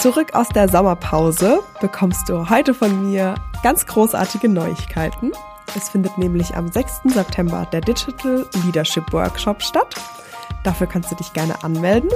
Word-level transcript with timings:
Zurück 0.00 0.34
aus 0.34 0.48
der 0.50 0.68
Sommerpause 0.68 1.58
bekommst 1.80 2.28
du 2.28 2.48
heute 2.48 2.72
von 2.72 3.10
mir 3.10 3.34
ganz 3.64 3.84
großartige 3.84 4.48
Neuigkeiten. 4.48 5.32
Es 5.76 5.88
findet 5.88 6.16
nämlich 6.18 6.54
am 6.54 6.70
6. 6.70 7.00
September 7.06 7.66
der 7.72 7.80
Digital 7.80 8.46
Leadership 8.64 9.12
Workshop 9.12 9.60
statt. 9.60 9.96
Dafür 10.62 10.86
kannst 10.86 11.10
du 11.10 11.16
dich 11.16 11.32
gerne 11.32 11.64
anmelden. 11.64 12.10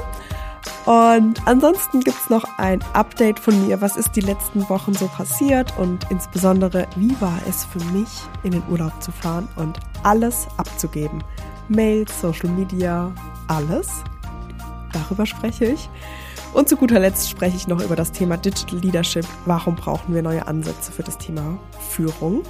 Und 0.87 1.45
ansonsten 1.45 1.99
gibt 2.01 2.17
es 2.23 2.31
noch 2.31 2.45
ein 2.57 2.79
Update 2.93 3.41
von 3.41 3.67
mir. 3.67 3.81
Was 3.81 3.97
ist 3.97 4.15
die 4.15 4.21
letzten 4.21 4.69
Wochen 4.69 4.95
so 4.95 5.09
passiert 5.09 5.77
und 5.77 6.09
insbesondere, 6.09 6.87
wie 6.95 7.21
war 7.21 7.41
es 7.49 7.65
für 7.65 7.83
mich, 7.87 8.09
in 8.45 8.53
den 8.53 8.63
Urlaub 8.71 8.93
zu 9.03 9.11
fahren 9.11 9.49
und 9.57 9.81
alles 10.05 10.47
abzugeben? 10.57 11.25
Mails, 11.69 12.21
Social 12.21 12.51
Media, 12.51 13.11
alles. 13.49 13.89
Darüber 14.93 15.27
spreche 15.27 15.65
ich. 15.65 15.89
Und 16.55 16.69
zu 16.69 16.77
guter 16.77 17.01
Letzt 17.01 17.31
spreche 17.31 17.57
ich 17.57 17.67
noch 17.67 17.83
über 17.83 17.97
das 17.97 18.13
Thema 18.13 18.37
Digital 18.37 18.79
Leadership. 18.81 19.27
Warum 19.47 19.75
brauchen 19.75 20.15
wir 20.15 20.23
neue 20.23 20.47
Ansätze 20.47 20.93
für 20.93 21.03
das 21.03 21.17
Thema 21.17 21.59
Führung? 21.89 22.43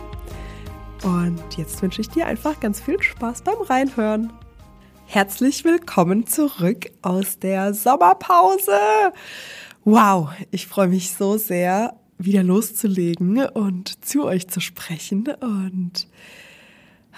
Und 1.05 1.57
jetzt 1.57 1.81
wünsche 1.83 2.01
ich 2.01 2.09
dir 2.09 2.27
einfach 2.27 2.59
ganz 2.59 2.81
viel 2.81 3.01
Spaß 3.01 3.43
beim 3.43 3.61
Reinhören. 3.61 4.33
Herzlich 5.07 5.65
willkommen 5.65 6.27
zurück 6.27 6.91
aus 7.03 7.39
der 7.39 7.75
Sommerpause. 7.75 8.77
Wow, 9.85 10.31
ich 10.51 10.67
freue 10.67 10.89
mich 10.89 11.13
so 11.13 11.37
sehr, 11.37 11.95
wieder 12.19 12.43
loszulegen 12.43 13.47
und 13.47 14.05
zu 14.05 14.25
euch 14.25 14.49
zu 14.49 14.59
sprechen. 14.61 15.29
Und 15.41 16.09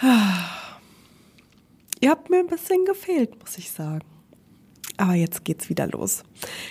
ah, 0.02 0.50
ihr 2.00 2.10
habt 2.10 2.28
mir 2.28 2.40
ein 2.40 2.46
bisschen 2.46 2.84
gefehlt, 2.84 3.40
muss 3.40 3.56
ich 3.56 3.70
sagen. 3.70 4.13
Aber 4.96 5.14
jetzt 5.14 5.44
geht's 5.44 5.68
wieder 5.68 5.86
los. 5.88 6.22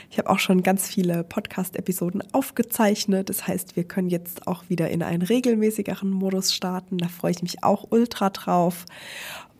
Ich 0.09 0.17
habe 0.17 0.29
auch 0.29 0.39
schon 0.39 0.63
ganz 0.63 0.87
viele 0.87 1.23
Podcast-Episoden 1.23 2.23
aufgezeichnet. 2.33 3.29
Das 3.29 3.47
heißt, 3.47 3.75
wir 3.75 3.83
können 3.83 4.09
jetzt 4.09 4.47
auch 4.47 4.63
wieder 4.69 4.89
in 4.89 5.03
einen 5.03 5.21
regelmäßigeren 5.21 6.09
Modus 6.09 6.53
starten. 6.53 6.97
Da 6.97 7.09
freue 7.09 7.31
ich 7.31 7.41
mich 7.41 7.63
auch 7.63 7.87
ultra 7.89 8.29
drauf. 8.29 8.85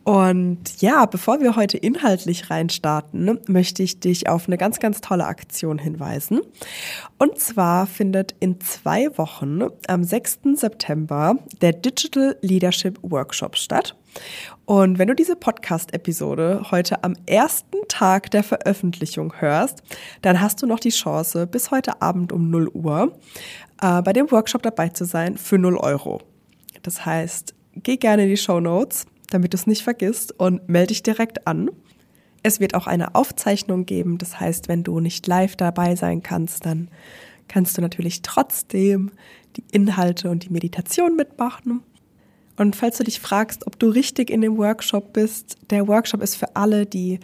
Und 0.04 0.82
ja, 0.82 1.06
bevor 1.06 1.40
wir 1.40 1.56
heute 1.56 1.78
inhaltlich 1.78 2.50
reinstarten, 2.50 3.40
möchte 3.48 3.82
ich 3.82 4.00
dich 4.00 4.28
auf 4.28 4.46
eine 4.46 4.58
ganz, 4.58 4.78
ganz 4.78 5.00
tolle 5.00 5.26
Aktion 5.26 5.78
hinweisen. 5.78 6.42
Und 7.18 7.38
zwar 7.38 7.86
findet 7.86 8.34
in 8.38 8.60
zwei 8.60 9.16
Wochen 9.16 9.62
am 9.86 10.04
6. 10.04 10.40
September 10.56 11.36
der 11.62 11.72
Digital 11.72 12.36
Leadership 12.42 12.98
Workshop 13.00 13.56
statt. 13.56 13.96
Und 14.66 14.98
wenn 14.98 15.08
du 15.08 15.14
diese 15.14 15.36
Podcast-Episode 15.36 16.66
heute 16.70 17.02
am 17.02 17.14
ersten 17.26 17.78
Tag 17.88 18.30
der 18.30 18.44
Veröffentlichung 18.44 19.32
hörst, 19.40 19.82
dann 20.20 20.40
hast 20.40 20.62
du 20.62 20.66
noch 20.66 20.80
die 20.80 20.90
Chance, 20.90 21.46
bis 21.46 21.70
heute 21.70 22.02
Abend 22.02 22.30
um 22.30 22.50
0 22.50 22.68
Uhr 22.68 23.18
äh, 23.80 24.02
bei 24.02 24.12
dem 24.12 24.30
Workshop 24.30 24.62
dabei 24.62 24.90
zu 24.90 25.06
sein 25.06 25.38
für 25.38 25.56
0 25.56 25.78
Euro. 25.78 26.20
Das 26.82 27.06
heißt, 27.06 27.54
geh 27.76 27.96
gerne 27.96 28.24
in 28.24 28.28
die 28.28 28.36
Show 28.36 28.60
Notes 28.60 29.06
damit 29.34 29.52
du 29.52 29.56
es 29.56 29.66
nicht 29.66 29.82
vergisst 29.82 30.32
und 30.38 30.68
melde 30.68 30.88
dich 30.88 31.02
direkt 31.02 31.46
an. 31.46 31.70
Es 32.42 32.60
wird 32.60 32.74
auch 32.74 32.86
eine 32.86 33.14
Aufzeichnung 33.14 33.86
geben, 33.86 34.18
das 34.18 34.38
heißt, 34.38 34.68
wenn 34.68 34.84
du 34.84 35.00
nicht 35.00 35.26
live 35.26 35.56
dabei 35.56 35.96
sein 35.96 36.22
kannst, 36.22 36.66
dann 36.66 36.88
kannst 37.48 37.76
du 37.76 37.82
natürlich 37.82 38.22
trotzdem 38.22 39.10
die 39.56 39.64
Inhalte 39.72 40.30
und 40.30 40.44
die 40.44 40.50
Meditation 40.50 41.16
mitmachen. 41.16 41.82
Und 42.56 42.76
falls 42.76 42.98
du 42.98 43.04
dich 43.04 43.18
fragst, 43.18 43.66
ob 43.66 43.78
du 43.78 43.88
richtig 43.88 44.30
in 44.30 44.40
dem 44.40 44.56
Workshop 44.56 45.12
bist, 45.12 45.56
der 45.70 45.88
Workshop 45.88 46.22
ist 46.22 46.36
für 46.36 46.54
alle, 46.54 46.86
die 46.86 47.18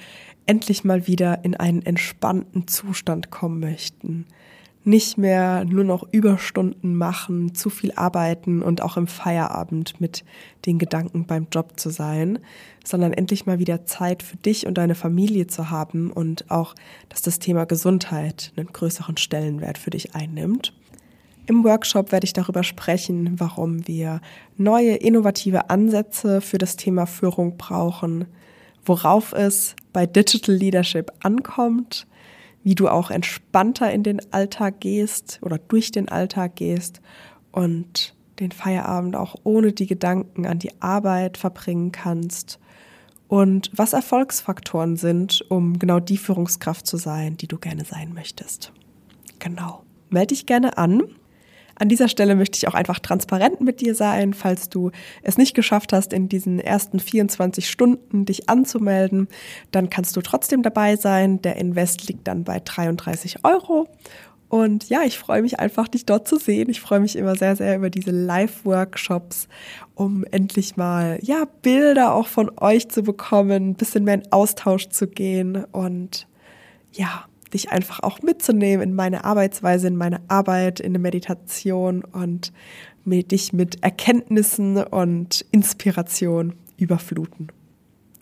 endlich 0.47 0.83
mal 0.83 1.07
wieder 1.07 1.45
in 1.45 1.55
einen 1.55 1.83
entspannten 1.83 2.67
Zustand 2.67 3.31
kommen 3.31 3.61
möchten 3.61 4.27
nicht 4.83 5.19
mehr 5.19 5.65
nur 5.65 5.85
noch 5.85 6.09
Überstunden 6.11 6.95
machen, 6.95 7.55
zu 7.55 7.69
viel 7.69 7.93
arbeiten 7.97 8.63
und 8.63 8.81
auch 8.81 8.97
im 8.97 9.07
Feierabend 9.07 10.01
mit 10.01 10.25
den 10.65 10.79
Gedanken 10.79 11.27
beim 11.27 11.49
Job 11.53 11.79
zu 11.79 11.91
sein, 11.91 12.39
sondern 12.85 13.13
endlich 13.13 13.45
mal 13.45 13.59
wieder 13.59 13.85
Zeit 13.85 14.23
für 14.23 14.39
dich 14.39 14.67
und 14.67 14.79
deine 14.79 14.95
Familie 14.95 15.47
zu 15.47 15.71
haben 15.71 16.11
und 16.11 16.51
auch, 16.51 16.75
dass 17.11 17.21
das 17.21 17.39
Thema 17.39 17.67
Gesundheit 17.67 18.53
einen 18.57 18.73
größeren 18.73 19.19
Stellenwert 19.19 19.77
für 19.77 19.91
dich 19.91 20.15
einnimmt. 20.15 20.73
Im 21.47 21.65
Workshop 21.65 22.13
werde 22.13 22.25
ich 22.25 22.33
darüber 22.33 22.63
sprechen, 22.63 23.39
warum 23.39 23.87
wir 23.87 24.21
neue 24.57 24.95
innovative 24.95 25.69
Ansätze 25.69 26.41
für 26.41 26.59
das 26.59 26.77
Thema 26.77 27.07
Führung 27.07 27.57
brauchen, 27.59 28.27
worauf 28.85 29.33
es 29.33 29.75
bei 29.93 30.07
Digital 30.07 30.55
Leadership 30.55 31.11
ankommt, 31.21 32.07
wie 32.63 32.75
du 32.75 32.89
auch 32.89 33.11
entspannter 33.11 33.93
in 33.93 34.03
den 34.03 34.33
Alltag 34.33 34.81
gehst 34.81 35.39
oder 35.43 35.59
durch 35.59 35.93
den 35.93 36.09
Alltag 36.09 36.57
gehst 36.57 37.01
und 37.53 38.15
den 38.39 38.53
Feierabend 38.53 39.17
auch 39.17 39.37
ohne 39.45 39.73
die 39.73 39.87
Gedanken 39.87 40.47
an 40.47 40.59
die 40.59 40.81
Arbeit 40.81 41.37
verbringen 41.37 41.93
kannst 41.93 42.59
und 43.31 43.71
was 43.73 43.93
Erfolgsfaktoren 43.93 44.97
sind, 44.97 45.45
um 45.49 45.79
genau 45.79 46.01
die 46.01 46.17
Führungskraft 46.17 46.85
zu 46.85 46.97
sein, 46.97 47.37
die 47.37 47.47
du 47.47 47.59
gerne 47.59 47.85
sein 47.85 48.13
möchtest. 48.13 48.73
Genau. 49.39 49.85
Melde 50.09 50.35
dich 50.35 50.47
gerne 50.47 50.77
an. 50.79 51.03
An 51.81 51.89
dieser 51.89 52.09
Stelle 52.09 52.37
möchte 52.37 52.59
ich 52.59 52.69
auch 52.69 52.75
einfach 52.75 52.99
transparent 52.99 53.63
mit 53.63 53.81
dir 53.81 53.95
sein, 53.95 54.35
falls 54.35 54.69
du 54.69 54.91
es 55.23 55.39
nicht 55.39 55.55
geschafft 55.55 55.95
hast, 55.95 56.13
in 56.13 56.29
diesen 56.29 56.61
ersten 56.61 57.01
24 57.01 57.71
Stunden 57.71 58.27
dich 58.27 58.51
anzumelden, 58.51 59.29
dann 59.71 59.89
kannst 59.89 60.15
du 60.15 60.21
trotzdem 60.21 60.63
dabei 60.63 60.97
sein. 60.97 61.41
Der 61.41 61.57
Invest 61.57 62.07
liegt 62.07 62.29
dann 62.29 62.45
bei 62.45 62.61
33 62.61 63.47
Euro. 63.47 63.89
Und 64.51 64.91
ja, 64.91 65.05
ich 65.05 65.19
freue 65.19 65.41
mich 65.41 65.59
einfach, 65.59 65.89
dich 65.89 66.05
dort 66.05 66.29
zu 66.29 66.37
sehen. 66.37 66.69
Ich 66.69 66.83
freue 66.83 67.01
mich 67.01 67.17
immer 67.17 67.35
sehr, 67.35 67.57
sehr 67.57 67.77
über 67.77 67.89
diese 67.89 68.11
Live-Workshops, 68.11 69.49
um 69.95 70.25
endlich 70.31 70.77
mal, 70.77 71.19
ja, 71.23 71.47
Bilder 71.63 72.13
auch 72.13 72.27
von 72.27 72.51
euch 72.59 72.91
zu 72.91 73.03
bekommen, 73.03 73.71
ein 73.71 73.75
bisschen 73.75 74.05
mehr 74.05 74.17
in 74.17 74.33
Austausch 74.33 74.91
zu 74.91 75.07
gehen 75.07 75.65
und 75.73 76.27
ja, 76.93 77.25
dich 77.53 77.71
einfach 77.71 78.01
auch 78.01 78.23
mitzunehmen 78.23 78.91
in 78.91 78.95
meine 78.95 79.25
Arbeitsweise, 79.25 79.89
in 79.89 79.97
meine 79.97 80.21
Arbeit, 80.29 80.81
in 80.81 80.93
eine 80.93 80.99
Meditation 80.99 82.05
und 82.05 82.53
mit 83.05 83.33
dich 83.33 83.53
mit 83.53 83.83
Erkenntnissen 83.83 84.77
und 84.77 85.45
Inspiration 85.51 86.55
überfluten. 86.77 87.49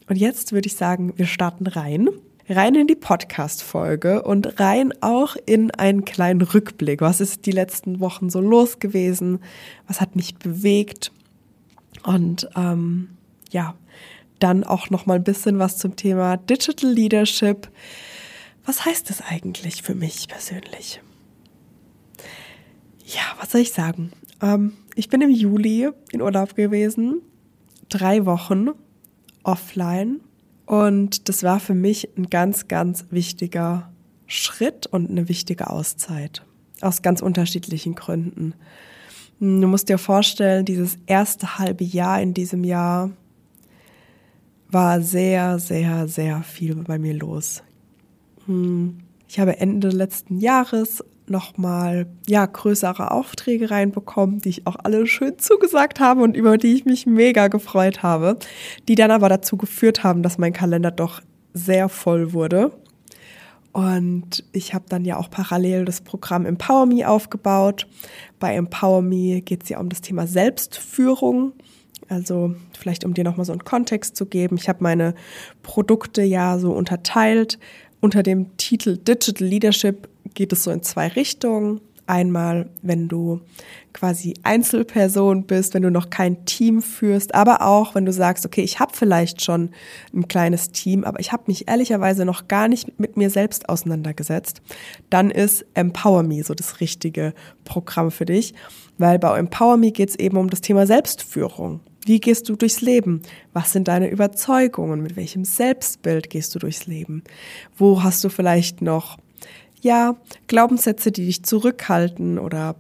Und 0.09 0.17
jetzt 0.17 0.53
würde 0.53 0.67
ich 0.67 0.77
sagen, 0.77 1.13
wir 1.17 1.27
starten 1.27 1.67
rein. 1.67 2.09
Rein 2.49 2.75
in 2.77 2.87
die 2.87 2.95
Podcast-Folge 2.95 4.23
und 4.23 4.59
rein 4.59 4.95
auch 5.03 5.37
in 5.45 5.71
einen 5.71 6.07
kleinen 6.07 6.41
Rückblick. 6.41 7.03
Was 7.03 7.21
ist 7.21 7.45
die 7.45 7.53
letzten 7.53 8.01
Wochen 8.01 8.31
so 8.31 8.41
los 8.41 8.79
gewesen? 8.79 9.41
Was 9.87 10.01
hat 10.01 10.17
mich 10.17 10.37
bewegt? 10.37 11.13
Und 12.05 12.49
ähm, 12.57 13.11
ja, 13.51 13.75
dann 14.39 14.65
auch 14.65 14.89
noch 14.89 15.05
mal 15.05 15.17
ein 15.17 15.25
bisschen 15.25 15.59
was 15.59 15.77
zum 15.77 15.97
Thema 15.97 16.39
Digital 16.39 16.91
Leadership 16.91 17.69
was 18.69 18.85
heißt 18.85 19.09
das 19.09 19.23
eigentlich 19.23 19.83
für 19.83 19.95
mich 19.95 20.29
persönlich? 20.29 21.01
Ja, 23.03 23.23
was 23.41 23.53
soll 23.53 23.63
ich 23.63 23.73
sagen? 23.73 24.13
Ähm, 24.43 24.75
ich 24.95 25.09
bin 25.09 25.23
im 25.23 25.31
Juli 25.31 25.89
in 26.13 26.21
Urlaub 26.21 26.55
gewesen, 26.55 27.23
drei 27.89 28.27
Wochen 28.27 28.69
offline 29.43 30.21
und 30.67 31.31
das 31.31 31.43
war 31.45 31.61
für 31.61 31.73
mich 31.73 32.11
ein 32.19 32.29
ganz, 32.29 32.69
ganz 32.69 33.07
wichtiger 33.09 33.91
Schritt 34.27 34.87
und 34.87 35.09
eine 35.09 35.31
wichtige 35.31 35.71
Auszeit. 35.71 36.45
Aus 36.83 37.01
ganz 37.01 37.23
unterschiedlichen 37.23 37.95
Gründen. 37.95 38.53
Du 39.41 39.67
musst 39.67 39.89
dir 39.89 39.97
vorstellen, 39.97 40.67
dieses 40.67 40.99
erste 41.07 41.59
halbe 41.59 41.85
Jahr 41.85 42.21
in 42.21 42.35
diesem 42.35 42.65
Jahr 42.65 43.13
war 44.71 45.01
sehr, 45.01 45.59
sehr, 45.59 46.07
sehr 46.07 46.43
viel 46.43 46.75
bei 46.75 46.99
mir 46.99 47.15
los. 47.15 47.63
Hm. 48.49 48.99
Ich 49.29 49.39
habe 49.39 49.59
Ende 49.61 49.91
letzten 49.91 50.39
Jahres 50.39 51.05
nochmal 51.27 52.07
ja, 52.27 52.47
größere 52.47 53.11
Aufträge 53.11 53.71
reinbekommen, 53.71 54.39
die 54.39 54.49
ich 54.49 54.67
auch 54.67 54.77
alle 54.83 55.07
schön 55.07 55.39
zugesagt 55.39 56.01
habe 56.01 56.23
und 56.23 56.35
über 56.35 56.57
die 56.57 56.75
ich 56.75 56.87
mich 56.87 57.07
mega 57.07 57.49
gefreut 57.49 58.03
habe, 58.03 58.39
die 58.89 58.95
dann 58.95 59.11
aber 59.11 59.29
dazu 59.29 59.59
geführt 59.59 60.03
haben, 60.03 60.23
dass 60.23 60.39
mein 60.39 60.55
Kalender 60.55 60.91
doch 60.91 61.21
sehr 61.53 61.91
voll 61.91 62.33
wurde. 62.33 62.73
Und 63.73 64.45
ich 64.53 64.73
habe 64.73 64.87
dann 64.89 65.05
ja 65.05 65.19
auch 65.19 65.31
parallel 65.31 65.85
das 65.85 66.01
Programm 66.01 66.47
Empower 66.47 66.87
Me 66.87 67.07
aufgebaut. 67.07 67.87
Bei 68.41 68.55
Empower 68.55 69.03
Me 69.03 69.43
geht 69.43 69.65
es 69.65 69.69
ja 69.69 69.79
um 69.79 69.91
das 69.91 70.01
Thema 70.01 70.27
Selbstführung. 70.27 71.53
Also 72.09 72.55
vielleicht 72.79 73.05
um 73.05 73.13
dir 73.13 73.25
nochmal 73.25 73.45
so 73.45 73.53
einen 73.53 73.65
Kontext 73.65 74.17
zu 74.17 74.25
geben. 74.25 74.57
Ich 74.57 74.69
habe 74.69 74.83
meine 74.83 75.15
Produkte 75.63 76.23
ja 76.23 76.59
so 76.59 76.73
unterteilt 76.73 77.59
unter 78.01 78.23
dem 78.23 78.57
Titel 78.57 78.97
Digital 78.97 79.47
Leadership 79.47 80.09
geht 80.35 80.53
es 80.53 80.65
so 80.65 80.71
in 80.71 80.83
zwei 80.83 81.09
Richtungen. 81.09 81.81
Einmal, 82.07 82.71
wenn 82.81 83.07
du 83.07 83.43
quasi 83.93 84.33
Einzelperson 84.43 85.45
bist, 85.45 85.75
wenn 85.75 85.83
du 85.83 85.91
noch 85.91 86.09
kein 86.09 86.47
Team 86.47 86.81
führst, 86.81 87.35
aber 87.35 87.61
auch, 87.61 87.95
wenn 87.95 88.07
du 88.07 88.15
sagst, 88.15 88.47
okay, 88.47 88.63
ich 88.63 88.81
habe 88.81 88.97
vielleicht 88.97 89.43
schon 89.43 89.71
ein 90.15 90.27
kleines 90.27 90.71
Team, 90.71 91.05
aber 91.05 91.21
ich 91.21 91.33
habe 91.33 91.43
mich 91.49 91.69
ehrlicherweise 91.69 92.25
noch 92.25 92.49
gar 92.49 92.67
nicht 92.67 92.99
mit 92.99 93.19
mir 93.19 93.29
selbst 93.29 93.69
auseinandergesetzt, 93.69 94.63
dann 95.11 95.31
ist 95.31 95.67
Empower 95.75 96.23
Me 96.23 96.43
so 96.43 96.55
das 96.55 96.81
richtige 96.81 97.35
Programm 97.67 98.11
für 98.11 98.25
dich, 98.25 98.55
weil 98.97 99.19
bei 99.19 99.37
Empower 99.39 99.77
Me 99.77 99.93
geht 99.93 100.09
es 100.09 100.17
eben 100.17 100.39
um 100.39 100.49
das 100.49 100.63
Thema 100.63 100.87
Selbstführung. 100.87 101.81
Wie 102.05 102.21
gehst 102.21 102.49
du 102.49 102.57
durchs 102.57 102.81
Leben? 102.81 103.23
Was 103.53 103.73
sind 103.73 103.89
deine 103.89 104.09
Überzeugungen? 104.09 105.03
Mit 105.03 105.17
welchem 105.17 105.45
Selbstbild 105.45 106.31
gehst 106.31 106.55
du 106.55 106.59
durchs 106.59 106.87
Leben? 106.87 107.23
Wo 107.77 108.03
hast 108.03 108.25
du 108.25 108.29
vielleicht 108.29 108.83
noch 108.83 109.19
ja, 109.81 110.17
Glaubenssätze, 110.47 111.13
die 111.13 111.27
dich 111.27 111.45
zurückhalten 111.45 112.39
oder 112.39 112.77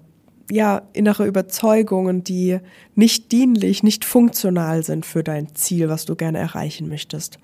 ja, 0.50 0.82
innere 0.92 1.26
Überzeugungen, 1.26 2.24
die 2.24 2.58
nicht 2.94 3.32
dienlich, 3.32 3.82
nicht 3.82 4.04
funktional 4.04 4.82
sind 4.82 5.04
für 5.04 5.22
dein 5.22 5.54
Ziel, 5.54 5.88
was 5.88 6.06
du 6.06 6.16
gerne 6.16 6.38
erreichen 6.38 6.88
möchtest. 6.88 7.38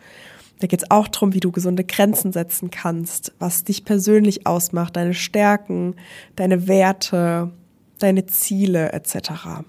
Da 0.60 0.66
geht 0.66 0.82
es 0.82 0.90
auch 0.90 1.08
darum, 1.08 1.34
wie 1.34 1.40
du 1.40 1.52
gesunde 1.52 1.84
Grenzen 1.84 2.32
setzen 2.32 2.70
kannst, 2.70 3.32
was 3.38 3.64
dich 3.64 3.84
persönlich 3.84 4.46
ausmacht, 4.46 4.96
deine 4.96 5.14
Stärken, 5.14 5.96
deine 6.36 6.68
Werte, 6.68 7.50
deine 7.98 8.26
Ziele 8.26 8.92
etc. 8.92 9.64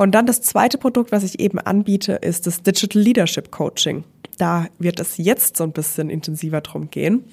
Und 0.00 0.12
dann 0.12 0.24
das 0.24 0.40
zweite 0.40 0.78
Produkt, 0.78 1.12
was 1.12 1.24
ich 1.24 1.40
eben 1.40 1.58
anbiete, 1.58 2.12
ist 2.14 2.46
das 2.46 2.62
Digital 2.62 3.02
Leadership 3.02 3.50
Coaching. 3.50 4.04
Da 4.38 4.66
wird 4.78 4.98
es 4.98 5.18
jetzt 5.18 5.58
so 5.58 5.64
ein 5.64 5.72
bisschen 5.72 6.08
intensiver 6.08 6.62
drum 6.62 6.88
gehen. 6.88 7.24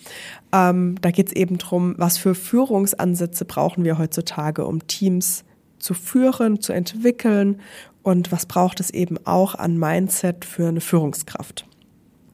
Ähm, 0.51 0.95
da 0.99 1.11
geht 1.11 1.27
es 1.27 1.33
eben 1.33 1.59
drum, 1.59 1.95
was 1.97 2.17
für 2.17 2.35
Führungsansätze 2.35 3.45
brauchen 3.45 3.85
wir 3.85 3.97
heutzutage, 3.97 4.65
um 4.65 4.85
Teams 4.85 5.45
zu 5.79 5.93
führen, 5.93 6.59
zu 6.59 6.73
entwickeln 6.73 7.61
und 8.03 8.33
was 8.33 8.45
braucht 8.45 8.81
es 8.81 8.89
eben 8.89 9.17
auch 9.25 9.55
an 9.55 9.77
Mindset 9.77 10.43
für 10.43 10.67
eine 10.67 10.81
Führungskraft. 10.81 11.65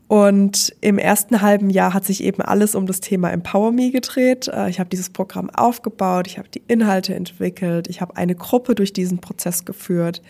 Und 0.08 0.76
im 0.82 0.98
ersten 0.98 1.42
halben 1.42 1.70
Jahr 1.70 1.94
hat 1.94 2.06
sich 2.06 2.24
eben 2.24 2.42
alles 2.42 2.76
um 2.76 2.86
das 2.86 3.00
Thema 3.00 3.32
Empower 3.32 3.72
Me 3.72 3.90
gedreht. 3.90 4.48
Äh, 4.48 4.70
ich 4.70 4.80
habe 4.80 4.90
dieses 4.90 5.10
Programm 5.10 5.50
aufgebaut, 5.50 6.28
ich 6.28 6.38
habe 6.38 6.50
die 6.50 6.62
Inhalte 6.68 7.16
entwickelt, 7.16 7.88
ich 7.88 8.02
habe 8.02 8.18
eine 8.18 8.36
Gruppe 8.36 8.76
durch 8.76 8.94
diesen 8.94 9.20
Prozess 9.20 9.66
geführt. 9.66 10.22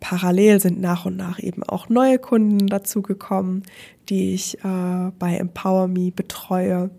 Parallel 0.00 0.60
sind 0.60 0.80
nach 0.80 1.04
und 1.04 1.16
nach 1.16 1.38
eben 1.38 1.62
auch 1.62 1.90
neue 1.90 2.18
Kunden 2.18 2.66
dazugekommen, 2.66 3.64
die 4.08 4.34
ich 4.34 4.58
äh, 4.64 5.10
bei 5.18 5.36
Empower 5.36 5.88
Me 5.88 6.10
betreue. 6.10 6.90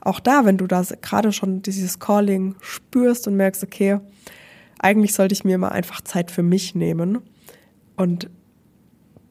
Auch 0.00 0.18
da, 0.18 0.44
wenn 0.44 0.58
du 0.58 0.66
da 0.66 0.82
gerade 1.00 1.32
schon 1.32 1.62
dieses 1.62 2.00
Calling 2.00 2.56
spürst 2.60 3.28
und 3.28 3.36
merkst, 3.36 3.62
okay, 3.62 4.00
eigentlich 4.80 5.14
sollte 5.14 5.32
ich 5.32 5.44
mir 5.44 5.58
mal 5.58 5.68
einfach 5.68 6.00
Zeit 6.00 6.30
für 6.30 6.42
mich 6.42 6.74
nehmen 6.74 7.18
und 7.96 8.28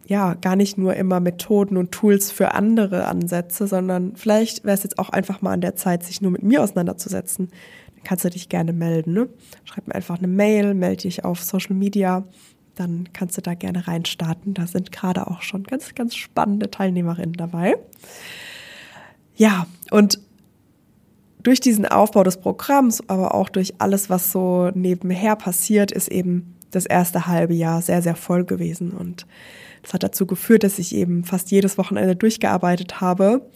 ja, 0.07 0.35
gar 0.35 0.55
nicht 0.55 0.77
nur 0.77 0.95
immer 0.95 1.19
Methoden 1.19 1.75
und 1.75 1.91
Tools 1.91 2.31
für 2.31 2.53
andere 2.53 3.07
ansetze, 3.07 3.67
sondern 3.67 4.15
vielleicht 4.15 4.63
wäre 4.63 4.73
es 4.73 4.83
jetzt 4.83 4.99
auch 4.99 5.09
einfach 5.09 5.41
mal 5.41 5.51
an 5.51 5.61
der 5.61 5.75
Zeit, 5.75 6.03
sich 6.03 6.21
nur 6.21 6.31
mit 6.31 6.43
mir 6.43 6.63
auseinanderzusetzen. 6.63 7.49
Dann 7.93 8.03
kannst 8.05 8.23
du 8.23 8.29
dich 8.29 8.47
gerne 8.47 8.71
melden. 8.71 9.13
Ne? 9.13 9.27
Schreib 9.65 9.87
mir 9.87 9.95
einfach 9.95 10.17
eine 10.17 10.29
Mail, 10.29 10.73
melde 10.73 11.03
dich 11.03 11.25
auf 11.25 11.43
Social 11.43 11.75
Media, 11.75 12.23
dann 12.75 13.09
kannst 13.11 13.37
du 13.37 13.41
da 13.41 13.53
gerne 13.53 13.85
reinstarten. 13.85 14.53
Da 14.53 14.65
sind 14.65 14.93
gerade 14.93 15.27
auch 15.27 15.41
schon 15.41 15.63
ganz, 15.63 15.93
ganz 15.93 16.15
spannende 16.15 16.71
Teilnehmerinnen 16.71 17.33
dabei. 17.33 17.75
Ja, 19.35 19.67
und 19.91 20.21
durch 21.43 21.59
diesen 21.59 21.85
Aufbau 21.85 22.23
des 22.23 22.37
Programms, 22.37 23.03
aber 23.09 23.35
auch 23.35 23.49
durch 23.49 23.73
alles, 23.79 24.09
was 24.09 24.31
so 24.31 24.71
nebenher 24.73 25.35
passiert, 25.35 25.91
ist 25.91 26.07
eben 26.07 26.55
das 26.71 26.85
erste 26.85 27.27
halbe 27.27 27.53
Jahr 27.53 27.81
sehr, 27.81 28.01
sehr 28.01 28.15
voll 28.15 28.45
gewesen. 28.45 28.91
Und 28.91 29.25
das 29.87 29.93
hat 29.93 30.03
dazu 30.03 30.25
geführt, 30.25 30.65
dass 30.65 30.79
ich 30.79 30.93
eben 30.93 31.23
fast 31.23 31.49
jedes 31.49 31.77
Wochenende 31.77 32.17
durchgearbeitet 32.17 32.99
habe. 32.99 33.49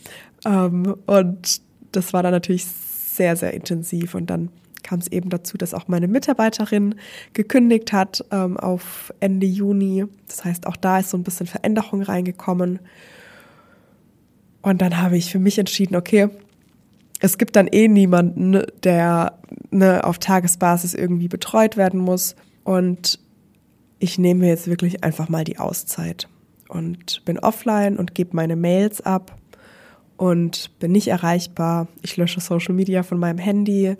Ähm, 0.45 0.95
und 1.05 1.61
das 1.91 2.13
war 2.13 2.23
dann 2.23 2.31
natürlich 2.31 2.65
sehr, 2.65 3.35
sehr 3.35 3.53
intensiv. 3.53 4.15
Und 4.15 4.29
dann 4.29 4.47
kam 4.81 4.99
es 4.99 5.09
eben 5.09 5.29
dazu, 5.29 5.57
dass 5.57 5.73
auch 5.73 5.89
meine 5.89 6.07
Mitarbeiterin 6.07 6.95
gekündigt 7.33 7.91
hat 7.91 8.23
ähm, 8.31 8.55
auf 8.55 9.13
Ende 9.19 9.45
Juni. 9.45 10.05
Das 10.25 10.45
heißt, 10.45 10.67
auch 10.67 10.77
da 10.77 10.99
ist 10.99 11.09
so 11.09 11.17
ein 11.17 11.23
bisschen 11.23 11.47
Veränderung 11.47 12.01
reingekommen. 12.01 12.79
Und 14.61 14.81
dann 14.81 15.01
habe 15.01 15.17
ich 15.17 15.33
für 15.33 15.39
mich 15.39 15.59
entschieden, 15.59 15.97
okay, 15.97 16.29
es 17.19 17.37
gibt 17.37 17.57
dann 17.57 17.67
eh 17.67 17.89
niemanden, 17.89 18.63
der 18.83 19.37
ne, 19.69 20.05
auf 20.05 20.17
Tagesbasis 20.17 20.93
irgendwie 20.93 21.27
betreut 21.27 21.75
werden 21.75 21.99
muss. 21.99 22.37
Und 22.63 23.19
ich 24.01 24.17
nehme 24.17 24.47
jetzt 24.47 24.67
wirklich 24.67 25.03
einfach 25.03 25.29
mal 25.29 25.43
die 25.43 25.59
Auszeit 25.59 26.27
und 26.67 27.23
bin 27.23 27.37
offline 27.37 27.97
und 27.97 28.15
gebe 28.15 28.35
meine 28.35 28.55
Mails 28.55 28.99
ab 28.99 29.37
und 30.17 30.77
bin 30.79 30.91
nicht 30.91 31.07
erreichbar. 31.07 31.87
Ich 32.01 32.17
lösche 32.17 32.41
Social 32.41 32.73
Media 32.73 33.03
von 33.03 33.19
meinem 33.19 33.37
Handy. 33.37 33.95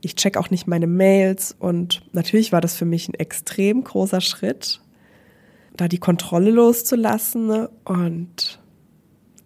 Ich 0.00 0.16
check 0.16 0.38
auch 0.38 0.48
nicht 0.48 0.66
meine 0.66 0.86
Mails 0.86 1.54
und 1.58 2.02
natürlich 2.12 2.50
war 2.50 2.62
das 2.62 2.76
für 2.76 2.86
mich 2.86 3.08
ein 3.08 3.14
extrem 3.14 3.84
großer 3.84 4.22
Schritt, 4.22 4.80
da 5.76 5.86
die 5.86 5.98
Kontrolle 5.98 6.50
loszulassen 6.50 7.68
und 7.84 8.58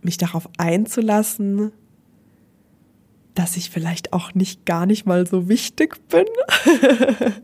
mich 0.02 0.18
darauf 0.18 0.48
einzulassen, 0.56 1.72
dass 3.34 3.56
ich 3.56 3.70
vielleicht 3.70 4.12
auch 4.12 4.34
nicht 4.34 4.66
gar 4.66 4.86
nicht 4.86 5.04
mal 5.04 5.26
so 5.26 5.48
wichtig 5.48 5.96
bin. 6.08 6.26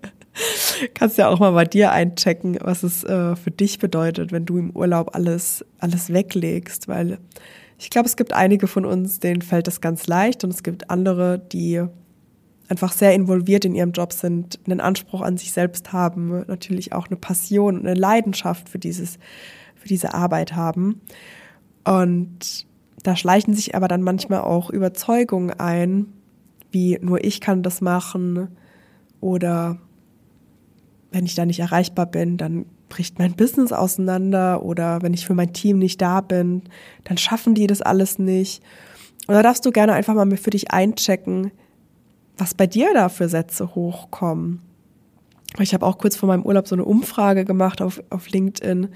Kannst 0.94 1.18
ja 1.18 1.28
auch 1.28 1.38
mal 1.38 1.52
bei 1.52 1.64
dir 1.64 1.92
einchecken, 1.92 2.58
was 2.60 2.82
es 2.82 3.04
äh, 3.04 3.36
für 3.36 3.50
dich 3.50 3.78
bedeutet, 3.78 4.32
wenn 4.32 4.46
du 4.46 4.58
im 4.58 4.70
Urlaub 4.70 5.14
alles, 5.14 5.64
alles 5.78 6.12
weglegst, 6.12 6.88
weil 6.88 7.18
ich 7.78 7.90
glaube, 7.90 8.06
es 8.06 8.16
gibt 8.16 8.32
einige 8.32 8.68
von 8.68 8.86
uns, 8.86 9.18
denen 9.18 9.42
fällt 9.42 9.66
das 9.66 9.80
ganz 9.80 10.06
leicht 10.06 10.44
und 10.44 10.50
es 10.50 10.62
gibt 10.62 10.88
andere, 10.90 11.38
die 11.38 11.82
einfach 12.68 12.92
sehr 12.92 13.14
involviert 13.14 13.64
in 13.64 13.74
ihrem 13.74 13.92
Job 13.92 14.12
sind, 14.12 14.60
einen 14.66 14.80
Anspruch 14.80 15.20
an 15.20 15.36
sich 15.36 15.52
selbst 15.52 15.92
haben, 15.92 16.44
natürlich 16.46 16.92
auch 16.92 17.08
eine 17.08 17.16
Passion 17.16 17.78
und 17.78 17.86
eine 17.86 17.98
Leidenschaft 17.98 18.68
für 18.68 18.78
dieses, 18.78 19.18
für 19.74 19.88
diese 19.88 20.14
Arbeit 20.14 20.54
haben. 20.54 21.00
Und 21.84 22.66
da 23.02 23.16
schleichen 23.16 23.52
sich 23.54 23.74
aber 23.74 23.88
dann 23.88 24.02
manchmal 24.02 24.42
auch 24.42 24.70
Überzeugungen 24.70 25.50
ein, 25.50 26.06
wie 26.70 26.98
nur 27.02 27.22
ich 27.24 27.40
kann 27.40 27.62
das 27.62 27.80
machen 27.80 28.48
oder 29.20 29.78
wenn 31.12 31.26
ich 31.26 31.34
da 31.34 31.46
nicht 31.46 31.60
erreichbar 31.60 32.06
bin, 32.06 32.36
dann 32.36 32.66
bricht 32.88 33.18
mein 33.18 33.34
Business 33.34 33.72
auseinander 33.72 34.62
oder 34.62 35.02
wenn 35.02 35.14
ich 35.14 35.26
für 35.26 35.34
mein 35.34 35.52
Team 35.52 35.78
nicht 35.78 36.00
da 36.00 36.20
bin, 36.20 36.62
dann 37.04 37.18
schaffen 37.18 37.54
die 37.54 37.66
das 37.66 37.82
alles 37.82 38.18
nicht. 38.18 38.62
Und 39.26 39.34
da 39.34 39.42
darfst 39.42 39.64
du 39.64 39.70
gerne 39.70 39.92
einfach 39.92 40.14
mal 40.14 40.36
für 40.36 40.50
dich 40.50 40.72
einchecken, 40.72 41.52
was 42.36 42.54
bei 42.54 42.66
dir 42.66 42.88
da 42.92 43.08
für 43.08 43.28
Sätze 43.28 43.74
hochkommen. 43.74 44.60
Ich 45.60 45.74
habe 45.74 45.86
auch 45.86 45.98
kurz 45.98 46.16
vor 46.16 46.28
meinem 46.28 46.44
Urlaub 46.44 46.66
so 46.66 46.74
eine 46.74 46.84
Umfrage 46.84 47.44
gemacht 47.44 47.82
auf, 47.82 48.02
auf 48.10 48.28
LinkedIn 48.30 48.88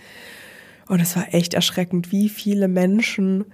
und 0.89 1.01
es 1.01 1.17
war 1.17 1.35
echt 1.35 1.55
erschreckend, 1.55 2.13
wie 2.13 2.29
viele 2.29 2.69
Menschen 2.69 3.45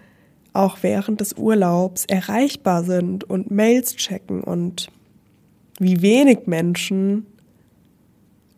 auch 0.53 0.79
während 0.83 1.21
des 1.21 1.33
Urlaubs 1.35 2.05
erreichbar 2.05 2.85
sind 2.85 3.25
und 3.25 3.51
Mails 3.51 3.97
checken 3.97 4.43
und 4.43 4.91
wie 5.79 6.03
wenig 6.03 6.47
Menschen 6.47 7.27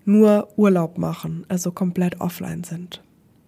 nur 0.04 0.48
Urlaub 0.56 0.98
machen, 0.98 1.44
also 1.48 1.72
komplett 1.72 2.20
offline 2.20 2.64
sind. 2.64 3.02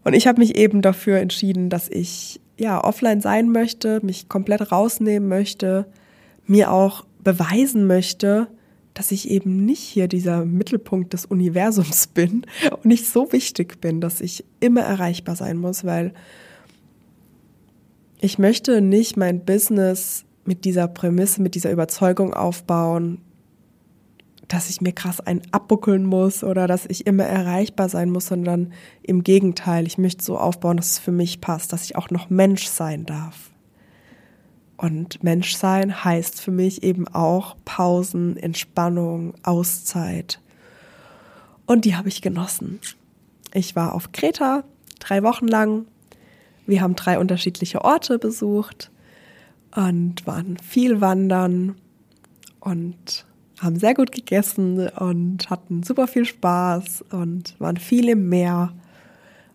Und 0.05 0.15
ich 0.15 0.27
habe 0.27 0.41
mich 0.41 0.57
eben 0.57 0.83
dafür 0.83 1.19
entschieden, 1.19 1.69
dass 1.69 1.89
ich 1.89 2.41
ja 2.59 2.83
offline 2.83 3.21
sein 3.21 3.51
möchte, 3.51 4.01
mich 4.05 4.29
komplett 4.29 4.73
rausnehmen 4.73 5.29
möchte, 5.29 5.87
mir 6.47 6.73
auch 6.73 7.05
beweisen 7.23 7.87
möchte, 7.87 8.49
dass 8.95 9.13
ich 9.13 9.29
eben 9.29 9.65
nicht 9.67 9.81
hier 9.81 10.09
dieser 10.09 10.45
Mittelpunkt 10.45 11.13
des 11.13 11.27
Universums 11.27 12.07
bin 12.15 12.47
und 12.71 12.87
nicht 12.87 13.07
so 13.07 13.33
wichtig 13.33 13.81
bin, 13.81 14.01
dass 14.01 14.21
ich 14.21 14.45
immer 14.61 14.83
erreichbar 14.83 15.37
sein 15.37 15.59
muss, 15.59 15.85
weil 15.85 16.15
ich 18.21 18.39
möchte 18.39 18.81
nicht 18.81 19.17
mein 19.17 19.45
Business 19.45 20.25
mit 20.45 20.65
dieser 20.65 20.89
Prämisse, 20.89 21.43
mit 21.43 21.55
dieser 21.55 21.71
Überzeugung 21.71 22.33
aufbauen, 22.33 23.19
dass 24.49 24.71
ich 24.71 24.81
mir 24.81 24.93
krass 24.93 25.21
einen 25.21 25.43
abbuckeln 25.51 26.05
muss 26.05 26.45
oder 26.45 26.67
dass 26.67 26.87
ich 26.87 27.07
immer 27.07 27.25
erreichbar 27.25 27.89
sein 27.89 28.11
muss, 28.11 28.27
sondern 28.27 28.73
im 29.03 29.25
Gegenteil, 29.25 29.87
ich 29.87 29.99
möchte 29.99 30.25
so 30.25 30.39
aufbauen, 30.39 30.77
dass 30.77 30.93
es 30.93 30.99
für 30.99 31.13
mich 31.13 31.41
passt, 31.41 31.73
dass 31.73 31.85
ich 31.85 31.97
auch 31.97 32.11
noch 32.11 32.31
Mensch 32.31 32.67
sein 32.67 33.07
darf. 33.07 33.51
Und 34.77 35.25
Menschsein 35.25 36.05
heißt 36.05 36.41
für 36.41 36.51
mich 36.51 36.83
eben 36.83 37.09
auch 37.09 37.57
Pausen, 37.65 38.37
Entspannung, 38.37 39.35
Auszeit. 39.43 40.41
Und 41.65 41.85
die 41.85 41.97
habe 41.97 42.09
ich 42.09 42.23
genossen. 42.23 42.79
Ich 43.55 43.75
war 43.75 43.95
auf 43.95 44.13
Kreta 44.13 44.65
drei 44.99 45.23
Wochen 45.23 45.49
lang. 45.49 45.87
Wir 46.67 46.83
haben 46.83 46.95
drei 46.95 47.19
unterschiedliche 47.19 47.85
Orte 47.85 48.19
besucht 48.19 48.91
und 49.75 50.27
waren 50.27 50.59
viel 50.59 51.01
wandern 51.01 51.77
und 52.61 53.26
haben 53.61 53.79
sehr 53.79 53.95
gut 53.95 54.13
gegessen 54.13 54.89
und 54.89 55.49
hatten 55.49 55.83
super 55.83 56.07
viel 56.07 56.25
Spaß 56.25 57.05
und 57.11 57.55
waren 57.59 57.77
viel 57.77 58.09
im 58.09 58.29
Meer. 58.29 58.73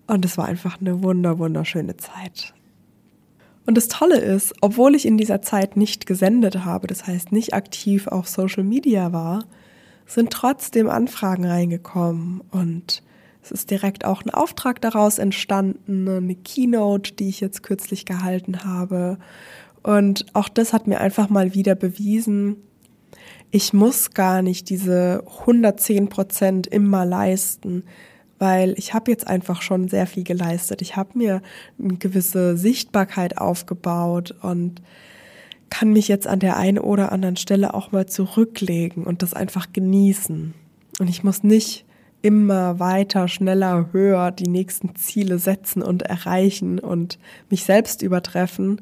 Und 0.08 0.26
es 0.26 0.38
war 0.38 0.46
einfach 0.46 0.82
eine 0.82 1.04
wunder, 1.04 1.40
wunderschöne 1.40 1.98
Zeit. 1.98 2.54
Und 3.66 3.78
das 3.78 3.88
Tolle 3.88 4.18
ist, 4.18 4.54
obwohl 4.62 4.96
ich 4.96 5.06
in 5.06 5.18
dieser 5.18 5.42
Zeit 5.42 5.78
nicht 5.78 6.08
gesendet 6.08 6.66
habe, 6.66 6.88
das 6.88 7.06
heißt 7.06 7.32
nicht 7.32 7.54
aktiv 7.54 8.08
auf 8.08 8.28
Social 8.28 8.64
Media 8.64 9.14
war, 9.14 9.46
sind 10.08 10.32
trotzdem 10.32 10.90
Anfragen 10.90 11.46
reingekommen 11.46 12.42
und 12.52 13.04
es 13.44 13.52
ist 13.52 13.72
direkt 13.72 14.06
auch 14.06 14.24
ein 14.24 14.30
Auftrag 14.30 14.82
daraus 14.82 15.18
entstanden, 15.18 16.08
eine 16.08 16.36
Keynote, 16.36 17.14
die 17.14 17.30
ich 17.30 17.40
jetzt 17.40 17.64
kürzlich 17.64 18.06
gehalten 18.06 18.64
habe. 18.64 19.18
Und 19.84 20.26
auch 20.34 20.48
das 20.48 20.74
hat 20.74 20.86
mir 20.88 21.00
einfach 21.00 21.30
mal 21.30 21.56
wieder 21.56 21.74
bewiesen, 21.74 22.58
ich 23.52 23.74
muss 23.74 24.12
gar 24.12 24.42
nicht 24.42 24.70
diese 24.70 25.24
110 25.42 26.10
Prozent 26.10 26.68
immer 26.68 27.06
leisten, 27.06 27.84
weil 28.40 28.74
ich 28.78 28.94
habe 28.94 29.12
jetzt 29.12 29.28
einfach 29.28 29.62
schon 29.62 29.88
sehr 29.88 30.08
viel 30.08 30.24
geleistet. 30.24 30.82
Ich 30.82 30.96
habe 30.96 31.18
mir 31.18 31.42
eine 31.78 31.98
gewisse 31.98 32.58
Sichtbarkeit 32.58 33.38
aufgebaut 33.38 34.34
und 34.42 34.82
kann 35.70 35.94
mich 35.94 36.08
jetzt 36.08 36.28
an 36.28 36.40
der 36.40 36.58
einen 36.58 36.80
oder 36.80 37.12
anderen 37.12 37.38
Stelle 37.38 37.74
auch 37.74 37.92
mal 37.92 38.06
zurücklegen 38.06 39.04
und 39.04 39.22
das 39.22 39.34
einfach 39.34 39.72
genießen. 39.72 40.54
Und 41.00 41.10
ich 41.10 41.24
muss 41.24 41.44
nicht 41.44 41.86
immer 42.22 42.80
weiter, 42.80 43.28
schneller, 43.28 43.90
höher 43.92 44.32
die 44.32 44.50
nächsten 44.50 44.96
Ziele 44.96 45.40
setzen 45.40 45.82
und 45.82 46.04
erreichen 46.04 46.80
und 46.80 47.20
mich 47.50 47.64
selbst 47.64 48.02
übertreffen, 48.02 48.82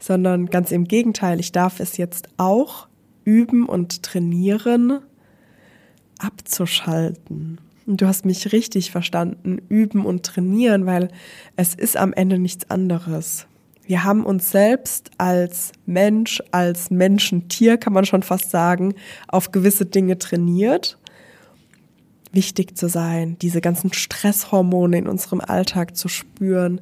sondern 0.00 0.46
ganz 0.46 0.72
im 0.72 0.84
Gegenteil, 0.84 1.40
ich 1.40 1.52
darf 1.52 1.80
es 1.80 1.96
jetzt 1.96 2.28
auch 2.36 2.88
üben 3.24 3.66
und 3.66 4.02
trainieren, 4.02 5.00
abzuschalten. 6.18 7.58
Und 7.86 8.00
du 8.00 8.06
hast 8.06 8.24
mich 8.24 8.52
richtig 8.52 8.90
verstanden, 8.90 9.60
üben 9.68 10.04
und 10.04 10.24
trainieren, 10.24 10.86
weil 10.86 11.08
es 11.56 11.74
ist 11.74 11.96
am 11.96 12.12
Ende 12.12 12.38
nichts 12.38 12.70
anderes. 12.70 13.46
Wir 13.84 14.04
haben 14.04 14.24
uns 14.24 14.52
selbst 14.52 15.10
als 15.18 15.72
Mensch, 15.86 16.40
als 16.52 16.90
Menschentier, 16.90 17.76
kann 17.76 17.92
man 17.92 18.04
schon 18.04 18.22
fast 18.22 18.50
sagen, 18.50 18.94
auf 19.26 19.50
gewisse 19.50 19.86
Dinge 19.86 20.18
trainiert. 20.18 20.96
Wichtig 22.30 22.78
zu 22.78 22.88
sein, 22.88 23.36
diese 23.42 23.60
ganzen 23.60 23.92
Stresshormone 23.92 24.96
in 24.96 25.08
unserem 25.08 25.40
Alltag 25.40 25.96
zu 25.96 26.06
spüren. 26.06 26.80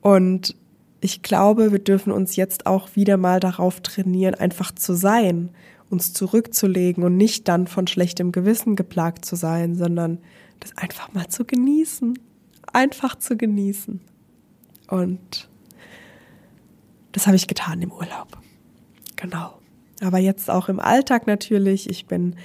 Und 0.00 0.56
ich 1.00 1.22
glaube, 1.22 1.72
wir 1.72 1.78
dürfen 1.78 2.12
uns 2.12 2.36
jetzt 2.36 2.66
auch 2.66 2.94
wieder 2.94 3.16
mal 3.16 3.40
darauf 3.40 3.80
trainieren, 3.80 4.34
einfach 4.34 4.74
zu 4.74 4.94
sein 4.94 5.50
uns 5.90 6.12
zurückzulegen 6.12 7.02
und 7.04 7.16
nicht 7.16 7.48
dann 7.48 7.66
von 7.66 7.86
schlechtem 7.86 8.32
Gewissen 8.32 8.76
geplagt 8.76 9.24
zu 9.24 9.36
sein, 9.36 9.74
sondern 9.74 10.18
das 10.60 10.76
einfach 10.76 11.12
mal 11.12 11.28
zu 11.28 11.44
genießen. 11.44 12.18
Einfach 12.72 13.16
zu 13.16 13.36
genießen. 13.36 14.00
Und 14.86 15.48
das 17.12 17.26
habe 17.26 17.36
ich 17.36 17.48
getan 17.48 17.82
im 17.82 17.90
Urlaub. 17.90 18.38
Genau. 19.16 19.58
Aber 20.00 20.18
jetzt 20.18 20.48
auch 20.48 20.68
im 20.68 20.78
Alltag 20.78 21.26
natürlich. 21.26 21.90
Ich 21.90 22.06
bin 22.06 22.36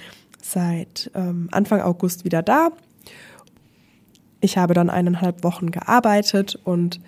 seit 0.42 1.12
ähm, 1.14 1.48
Anfang 1.52 1.82
August 1.82 2.26
wieder 2.26 2.42
da. 2.42 2.70
Ich 4.42 4.58
habe 4.58 4.74
dann 4.74 4.90
eineinhalb 4.90 5.44
Wochen 5.44 5.72
gearbeitet 5.72 6.56
und 6.64 7.00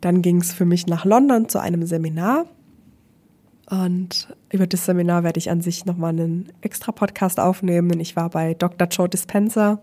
dann 0.00 0.22
ging 0.22 0.40
es 0.40 0.52
für 0.52 0.64
mich 0.64 0.86
nach 0.86 1.04
London 1.04 1.48
zu 1.48 1.60
einem 1.60 1.86
Seminar. 1.86 2.46
Und 3.68 4.28
über 4.50 4.66
das 4.66 4.84
Seminar 4.84 5.24
werde 5.24 5.38
ich 5.38 5.50
an 5.50 5.62
sich 5.62 5.86
nochmal 5.86 6.10
einen 6.10 6.52
extra 6.60 6.92
Podcast 6.92 7.40
aufnehmen. 7.40 7.98
Ich 7.98 8.14
war 8.14 8.30
bei 8.30 8.54
Dr. 8.54 8.88
Joe 8.88 9.08
Dispenza 9.08 9.80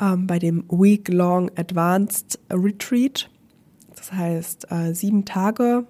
ähm, 0.00 0.26
bei 0.26 0.38
dem 0.38 0.64
Week-Long 0.68 1.50
Advanced 1.56 2.38
Retreat. 2.50 3.30
Das 3.96 4.12
heißt 4.12 4.70
äh, 4.70 4.94
sieben 4.94 5.24
Tage, 5.24 5.86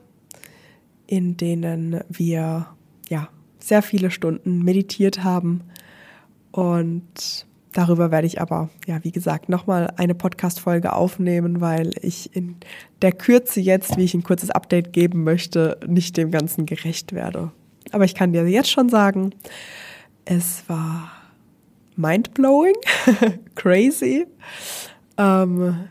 in 1.06 1.36
denen 1.36 2.00
wir 2.08 2.68
ja 3.08 3.28
sehr 3.58 3.82
viele 3.82 4.10
Stunden 4.10 4.62
meditiert 4.62 5.24
haben 5.24 5.62
und 6.52 7.46
Darüber 7.74 8.12
werde 8.12 8.28
ich 8.28 8.40
aber, 8.40 8.70
ja, 8.86 9.02
wie 9.02 9.10
gesagt, 9.10 9.48
nochmal 9.48 9.92
eine 9.96 10.14
Podcast-Folge 10.14 10.92
aufnehmen, 10.92 11.60
weil 11.60 11.90
ich 12.02 12.34
in 12.34 12.54
der 13.02 13.10
Kürze 13.10 13.60
jetzt, 13.60 13.96
wie 13.96 14.04
ich 14.04 14.14
ein 14.14 14.22
kurzes 14.22 14.50
Update 14.50 14.92
geben 14.92 15.24
möchte, 15.24 15.76
nicht 15.84 16.16
dem 16.16 16.30
Ganzen 16.30 16.66
gerecht 16.66 17.12
werde. 17.12 17.50
Aber 17.90 18.04
ich 18.04 18.14
kann 18.14 18.32
dir 18.32 18.48
jetzt 18.48 18.70
schon 18.70 18.88
sagen, 18.88 19.34
es 20.24 20.62
war 20.68 21.10
mindblowing, 21.96 22.76
crazy, 23.56 24.24
ähm, 25.18 25.88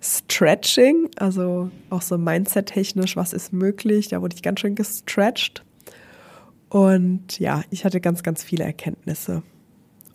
stretching, 0.00 1.10
also 1.16 1.70
auch 1.90 2.00
so 2.00 2.16
mindset-technisch, 2.16 3.14
was 3.14 3.34
ist 3.34 3.52
möglich, 3.52 4.08
da 4.08 4.22
wurde 4.22 4.34
ich 4.34 4.42
ganz 4.42 4.60
schön 4.60 4.74
gestretched. 4.74 5.62
Und 6.70 7.38
ja, 7.38 7.62
ich 7.68 7.84
hatte 7.84 8.00
ganz, 8.00 8.22
ganz 8.22 8.42
viele 8.42 8.64
Erkenntnisse. 8.64 9.42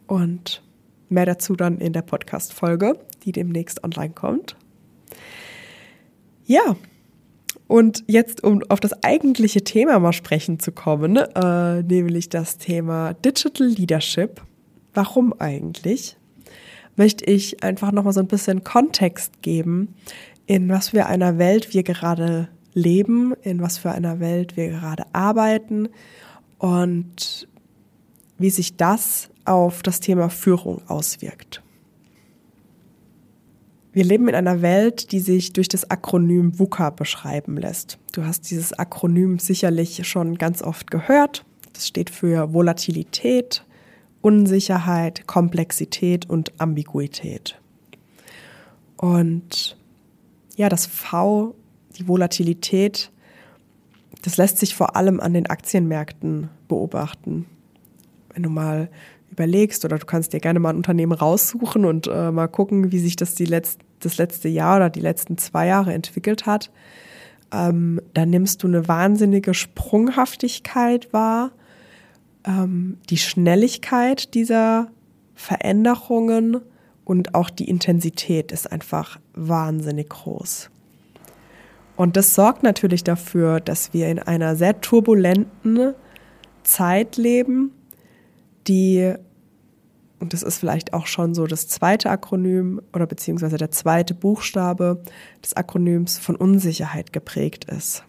Und 0.07 0.63
Mehr 1.11 1.25
dazu 1.25 1.55
dann 1.55 1.77
in 1.77 1.93
der 1.93 2.03
Podcast-Folge, 2.03 2.97
die 3.23 3.33
demnächst 3.33 3.83
online 3.83 4.13
kommt. 4.13 4.55
Ja, 6.45 6.75
und 7.67 8.03
jetzt, 8.07 8.43
um 8.43 8.63
auf 8.69 8.79
das 8.79 9.03
eigentliche 9.03 9.63
Thema 9.63 9.99
mal 9.99 10.13
sprechen 10.13 10.59
zu 10.59 10.71
kommen, 10.71 11.15
äh, 11.17 11.83
nämlich 11.83 12.29
das 12.29 12.57
Thema 12.57 13.13
Digital 13.13 13.67
Leadership. 13.67 14.41
Warum 14.93 15.33
eigentlich? 15.39 16.17
Möchte 16.95 17.25
ich 17.25 17.63
einfach 17.63 17.91
nochmal 17.91 18.13
so 18.13 18.19
ein 18.19 18.27
bisschen 18.27 18.63
Kontext 18.63 19.41
geben, 19.41 19.95
in 20.47 20.69
was 20.69 20.89
für 20.89 21.05
einer 21.05 21.37
Welt 21.37 21.73
wir 21.73 21.83
gerade 21.83 22.49
leben, 22.73 23.33
in 23.41 23.61
was 23.61 23.77
für 23.77 23.91
einer 23.91 24.19
Welt 24.19 24.57
wir 24.57 24.69
gerade 24.69 25.03
arbeiten 25.13 25.89
und 26.57 27.47
wie 28.37 28.49
sich 28.49 28.75
das 28.75 29.30
auf 29.45 29.83
das 29.83 29.99
Thema 29.99 30.29
Führung 30.29 30.81
auswirkt. 30.87 31.61
Wir 33.93 34.05
leben 34.05 34.29
in 34.29 34.35
einer 34.35 34.61
Welt, 34.61 35.11
die 35.11 35.19
sich 35.19 35.51
durch 35.51 35.67
das 35.67 35.89
Akronym 35.91 36.57
VUCA 36.57 36.91
beschreiben 36.91 37.57
lässt. 37.57 37.97
Du 38.13 38.23
hast 38.25 38.49
dieses 38.49 38.71
Akronym 38.71 39.37
sicherlich 39.37 40.07
schon 40.07 40.37
ganz 40.37 40.61
oft 40.61 40.89
gehört. 40.89 41.45
Das 41.73 41.87
steht 41.87 42.09
für 42.09 42.53
Volatilität, 42.53 43.65
Unsicherheit, 44.21 45.27
Komplexität 45.27 46.29
und 46.29 46.53
Ambiguität. 46.61 47.59
Und 48.95 49.77
ja, 50.55 50.69
das 50.69 50.85
V, 50.85 51.55
die 51.97 52.07
Volatilität, 52.07 53.11
das 54.21 54.37
lässt 54.37 54.57
sich 54.57 54.75
vor 54.75 54.95
allem 54.95 55.19
an 55.19 55.33
den 55.33 55.47
Aktienmärkten 55.47 56.49
beobachten. 56.69 57.45
Wenn 58.33 58.43
du 58.43 58.49
mal 58.49 58.89
überlegst 59.31 59.85
oder 59.85 59.97
du 59.97 60.05
kannst 60.05 60.33
dir 60.33 60.39
gerne 60.39 60.59
mal 60.59 60.69
ein 60.69 60.77
Unternehmen 60.77 61.13
raussuchen 61.13 61.85
und 61.85 62.07
äh, 62.07 62.31
mal 62.31 62.47
gucken, 62.47 62.91
wie 62.91 62.99
sich 62.99 63.15
das 63.15 63.33
die 63.35 63.45
letzt, 63.45 63.79
das 63.99 64.17
letzte 64.17 64.49
Jahr 64.49 64.77
oder 64.77 64.89
die 64.89 64.99
letzten 64.99 65.37
zwei 65.37 65.67
Jahre 65.67 65.93
entwickelt 65.93 66.45
hat, 66.45 66.71
ähm, 67.51 68.01
dann 68.13 68.29
nimmst 68.29 68.63
du 68.63 68.67
eine 68.67 68.87
wahnsinnige 68.87 69.53
Sprunghaftigkeit 69.53 71.11
wahr, 71.13 71.51
ähm, 72.45 72.97
die 73.09 73.17
Schnelligkeit 73.17 74.33
dieser 74.33 74.87
Veränderungen 75.35 76.61
und 77.05 77.35
auch 77.35 77.49
die 77.49 77.69
Intensität 77.69 78.51
ist 78.51 78.71
einfach 78.71 79.19
wahnsinnig 79.33 80.09
groß. 80.09 80.69
Und 81.95 82.17
das 82.17 82.35
sorgt 82.35 82.63
natürlich 82.63 83.03
dafür, 83.03 83.59
dass 83.59 83.93
wir 83.93 84.09
in 84.09 84.19
einer 84.19 84.55
sehr 84.55 84.81
turbulenten 84.81 85.93
Zeit 86.63 87.17
leben, 87.17 87.71
die, 88.67 89.13
und 90.19 90.33
das 90.33 90.43
ist 90.43 90.59
vielleicht 90.59 90.93
auch 90.93 91.07
schon 91.07 91.33
so 91.33 91.47
das 91.47 91.67
zweite 91.67 92.09
Akronym 92.09 92.81
oder 92.93 93.07
beziehungsweise 93.07 93.57
der 93.57 93.71
zweite 93.71 94.13
Buchstabe 94.13 95.03
des 95.43 95.55
Akronyms 95.55 96.19
von 96.19 96.35
Unsicherheit 96.35 97.13
geprägt 97.13 97.65
ist. 97.65 98.03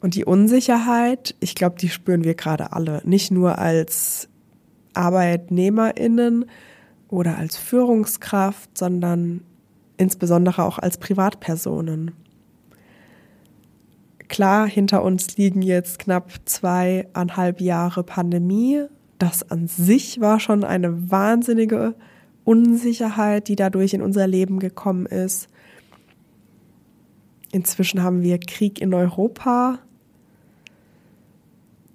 Und 0.00 0.16
die 0.16 0.24
Unsicherheit, 0.24 1.36
ich 1.38 1.54
glaube, 1.54 1.76
die 1.78 1.88
spüren 1.88 2.24
wir 2.24 2.34
gerade 2.34 2.72
alle, 2.72 3.00
nicht 3.04 3.30
nur 3.30 3.58
als 3.58 4.28
Arbeitnehmerinnen 4.94 6.46
oder 7.08 7.38
als 7.38 7.56
Führungskraft, 7.56 8.76
sondern 8.76 9.42
insbesondere 9.96 10.64
auch 10.64 10.78
als 10.78 10.98
Privatpersonen. 10.98 12.10
Klar, 14.32 14.66
hinter 14.66 15.02
uns 15.02 15.36
liegen 15.36 15.60
jetzt 15.60 15.98
knapp 15.98 16.32
zweieinhalb 16.46 17.60
Jahre 17.60 18.02
Pandemie. 18.02 18.86
Das 19.18 19.50
an 19.50 19.68
sich 19.68 20.22
war 20.22 20.40
schon 20.40 20.64
eine 20.64 21.10
wahnsinnige 21.10 21.94
Unsicherheit, 22.42 23.48
die 23.48 23.56
dadurch 23.56 23.92
in 23.92 24.00
unser 24.00 24.26
Leben 24.26 24.58
gekommen 24.58 25.04
ist. 25.04 25.48
Inzwischen 27.50 28.02
haben 28.02 28.22
wir 28.22 28.38
Krieg 28.38 28.80
in 28.80 28.94
Europa. 28.94 29.80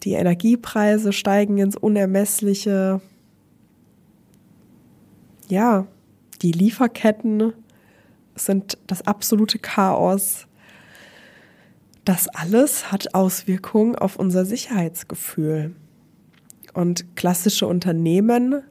Die 0.04 0.14
Energiepreise 0.14 1.14
steigen 1.14 1.58
ins 1.58 1.76
Unermessliche. 1.76 3.02
Ja, 5.48 5.88
die 6.44 6.52
Lieferketten 6.52 7.54
sind 8.36 8.78
das 8.86 9.08
absolute 9.08 9.58
Chaos. 9.58 10.48
Das 12.08 12.30
alles 12.30 12.90
hat 12.90 13.14
Auswirkungen 13.16 13.98
auf 13.98 14.16
unser 14.16 14.46
Sicherheitsgefühl. 14.46 15.76
Und 16.74 17.18
klassische 17.18 17.68
Unternehmen, 17.68 18.64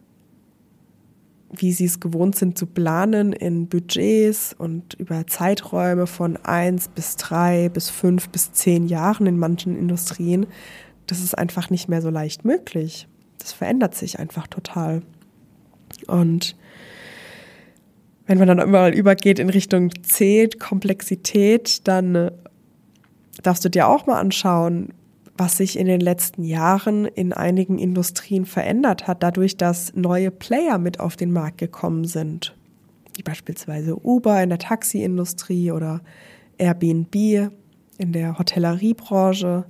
wie 1.52 1.72
sie 1.72 1.84
es 1.84 2.00
gewohnt 2.00 2.34
sind 2.36 2.56
zu 2.56 2.64
planen 2.64 3.34
in 3.34 3.66
Budgets 3.66 4.54
und 4.56 4.94
über 4.94 5.26
Zeiträume 5.26 6.06
von 6.06 6.38
eins 6.38 6.88
bis 6.88 7.16
drei 7.16 7.68
bis 7.68 7.90
fünf 7.90 8.30
bis 8.30 8.52
zehn 8.52 8.88
Jahren 8.88 9.26
in 9.26 9.38
manchen 9.38 9.76
Industrien, 9.76 10.46
das 11.06 11.20
ist 11.22 11.36
einfach 11.36 11.68
nicht 11.68 11.90
mehr 11.90 12.00
so 12.00 12.08
leicht 12.08 12.46
möglich. 12.46 13.06
Das 13.36 13.52
verändert 13.52 13.94
sich 13.94 14.18
einfach 14.18 14.46
total. 14.46 15.02
Und 16.06 16.56
wenn 18.26 18.38
man 18.38 18.48
dann 18.48 18.60
immer 18.60 18.94
übergeht 18.94 19.38
in 19.38 19.50
Richtung 19.50 19.90
C, 20.04 20.48
Komplexität, 20.58 21.86
dann 21.86 22.30
darfst 23.42 23.64
du 23.64 23.68
dir 23.68 23.88
auch 23.88 24.06
mal 24.06 24.18
anschauen, 24.18 24.92
was 25.38 25.58
sich 25.58 25.78
in 25.78 25.86
den 25.86 26.00
letzten 26.00 26.44
Jahren 26.44 27.04
in 27.04 27.32
einigen 27.32 27.78
Industrien 27.78 28.46
verändert 28.46 29.06
hat, 29.06 29.22
dadurch, 29.22 29.56
dass 29.56 29.94
neue 29.94 30.30
Player 30.30 30.78
mit 30.78 31.00
auf 31.00 31.16
den 31.16 31.32
Markt 31.32 31.58
gekommen 31.58 32.04
sind. 32.04 32.56
Wie 33.16 33.22
beispielsweise 33.22 33.96
Uber 33.96 34.42
in 34.42 34.48
der 34.48 34.58
Taxiindustrie 34.58 35.72
oder 35.72 36.00
Airbnb 36.58 37.14
in 37.98 38.12
der 38.12 38.38
Hotelleriebranche. 38.38 39.64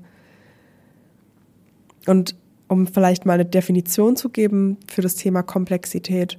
Und 2.06 2.36
um 2.68 2.86
vielleicht 2.86 3.26
mal 3.26 3.34
eine 3.34 3.44
Definition 3.44 4.16
zu 4.16 4.28
geben 4.28 4.78
für 4.88 5.02
das 5.02 5.16
Thema 5.16 5.42
Komplexität, 5.42 6.38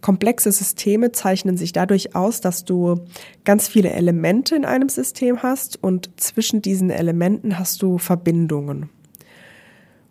Komplexe 0.00 0.52
Systeme 0.52 1.12
zeichnen 1.12 1.56
sich 1.56 1.72
dadurch 1.72 2.14
aus, 2.14 2.40
dass 2.40 2.64
du 2.64 3.00
ganz 3.44 3.68
viele 3.68 3.90
Elemente 3.90 4.54
in 4.54 4.64
einem 4.64 4.88
System 4.88 5.42
hast 5.42 5.82
und 5.82 6.10
zwischen 6.20 6.62
diesen 6.62 6.90
Elementen 6.90 7.58
hast 7.58 7.82
du 7.82 7.98
Verbindungen. 7.98 8.90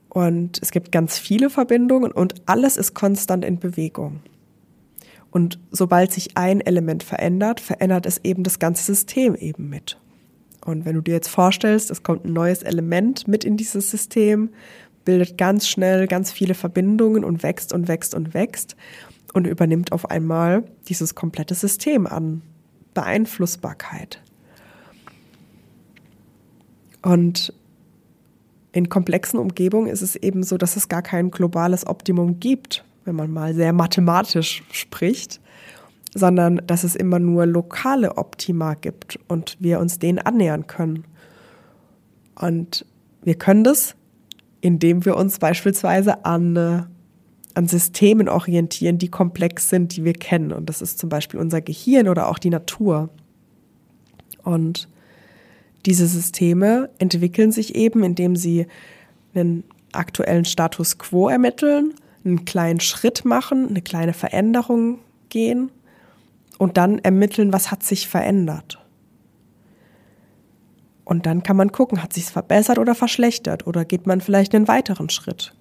Und 0.10 0.60
es 0.62 0.72
gibt 0.72 0.92
ganz 0.92 1.20
viele 1.20 1.50
Verbindungen 1.50 2.12
und 2.12 2.36
alles 2.48 2.76
ist 2.76 2.94
konstant 2.94 3.46
in 3.46 3.60
Bewegung. 3.60 4.22
Und 5.32 5.60
sobald 5.72 6.12
sich 6.12 6.38
ein 6.38 6.62
Element 6.62 7.04
verändert, 7.04 7.60
verändert 7.60 8.06
es 8.06 8.20
eben 8.24 8.44
das 8.44 8.60
ganze 8.60 8.84
System 8.84 9.36
eben 9.36 9.70
mit. 9.70 10.00
Und 10.66 10.86
wenn 10.86 10.96
du 10.96 11.02
dir 11.02 11.14
jetzt 11.14 11.30
vorstellst, 11.30 11.92
es 11.92 12.04
kommt 12.04 12.26
ein 12.26 12.34
neues 12.34 12.64
Element 12.64 13.28
mit 13.28 13.46
in 13.46 13.58
dieses 13.58 13.90
System, 13.90 14.50
bildet 15.06 15.38
ganz 15.38 15.68
schnell 15.68 16.08
ganz 16.08 16.32
viele 16.32 16.54
Verbindungen 16.54 17.24
und 17.24 17.44
wächst 17.44 17.72
und 17.72 17.88
wächst 17.88 18.14
und 18.14 18.34
wächst 18.34 18.76
und 19.34 19.48
übernimmt 19.48 19.92
auf 19.92 20.10
einmal 20.10 20.64
dieses 20.88 21.16
komplette 21.16 21.56
System 21.56 22.08
an 22.08 22.42
Beeinflussbarkeit. 22.94 24.22
Und 27.02 27.54
in 28.72 28.90
komplexen 28.90 29.40
Umgebungen 29.40 29.88
ist 29.88 30.02
es 30.02 30.16
eben 30.16 30.44
so, 30.44 30.58
dass 30.58 30.76
es 30.76 30.90
gar 30.90 31.02
kein 31.02 31.32
globales 31.32 31.88
Optimum 31.88 32.40
gibt, 32.40 32.84
wenn 33.06 33.16
man 33.16 33.32
mal 33.32 33.54
sehr 33.54 33.74
mathematisch 33.74 34.64
spricht, 34.72 35.40
sondern 36.14 36.62
dass 36.68 36.84
es 36.84 36.96
immer 36.96 37.20
nur 37.20 37.46
lokale 37.46 38.18
Optima 38.18 38.74
gibt 38.74 39.20
und 39.28 39.58
wir 39.60 39.80
uns 39.80 40.00
denen 40.00 40.20
annähern 40.20 40.68
können. 40.68 41.06
Und 42.36 42.86
wir 43.24 43.36
können 43.36 43.64
das, 43.64 43.96
indem 44.62 45.06
wir 45.06 45.16
uns 45.16 45.40
beispielsweise 45.40 46.26
an 46.26 46.88
an 47.58 47.68
Systemen 47.68 48.30
orientieren, 48.30 49.00
die 49.00 49.10
komplex 49.10 49.70
sind, 49.70 49.96
die 49.96 50.04
wir 50.04 50.14
kennen. 50.14 50.54
Und 50.54 50.70
das 50.70 50.84
ist 50.84 51.00
zum 51.00 51.10
Beispiel 51.10 51.40
unser 51.40 51.60
Gehirn 51.60 52.08
oder 52.08 52.30
auch 52.30 52.38
die 52.38 52.52
Natur. 52.52 53.10
Und 54.44 54.88
diese 55.88 56.06
Systeme 56.06 56.92
entwickeln 57.00 57.52
sich 57.52 57.74
eben, 57.76 58.04
indem 58.04 58.36
sie 58.36 58.68
einen 59.34 59.64
aktuellen 59.92 60.46
Status 60.46 61.00
quo 61.00 61.30
ermitteln, 61.30 61.96
einen 62.24 62.46
kleinen 62.46 62.80
Schritt 62.80 63.26
machen, 63.26 63.70
eine 63.70 63.82
kleine 63.82 64.14
Veränderung 64.14 65.00
gehen 65.30 65.72
und 66.60 66.78
dann 66.78 67.00
ermitteln, 67.00 67.54
was 67.54 67.72
hat 67.72 67.82
sich 67.82 68.08
verändert. 68.08 68.78
Und 71.06 71.26
dann 71.26 71.42
kann 71.42 71.58
man 71.58 71.72
gucken, 71.72 72.04
hat 72.04 72.14
sich 72.14 72.26
es 72.26 72.30
verbessert 72.30 72.78
oder 72.78 72.94
verschlechtert 72.94 73.66
oder 73.66 73.84
geht 73.84 74.06
man 74.06 74.22
vielleicht 74.22 74.54
einen 74.54 74.68
weiteren 74.68 75.10
Schritt. 75.10 75.57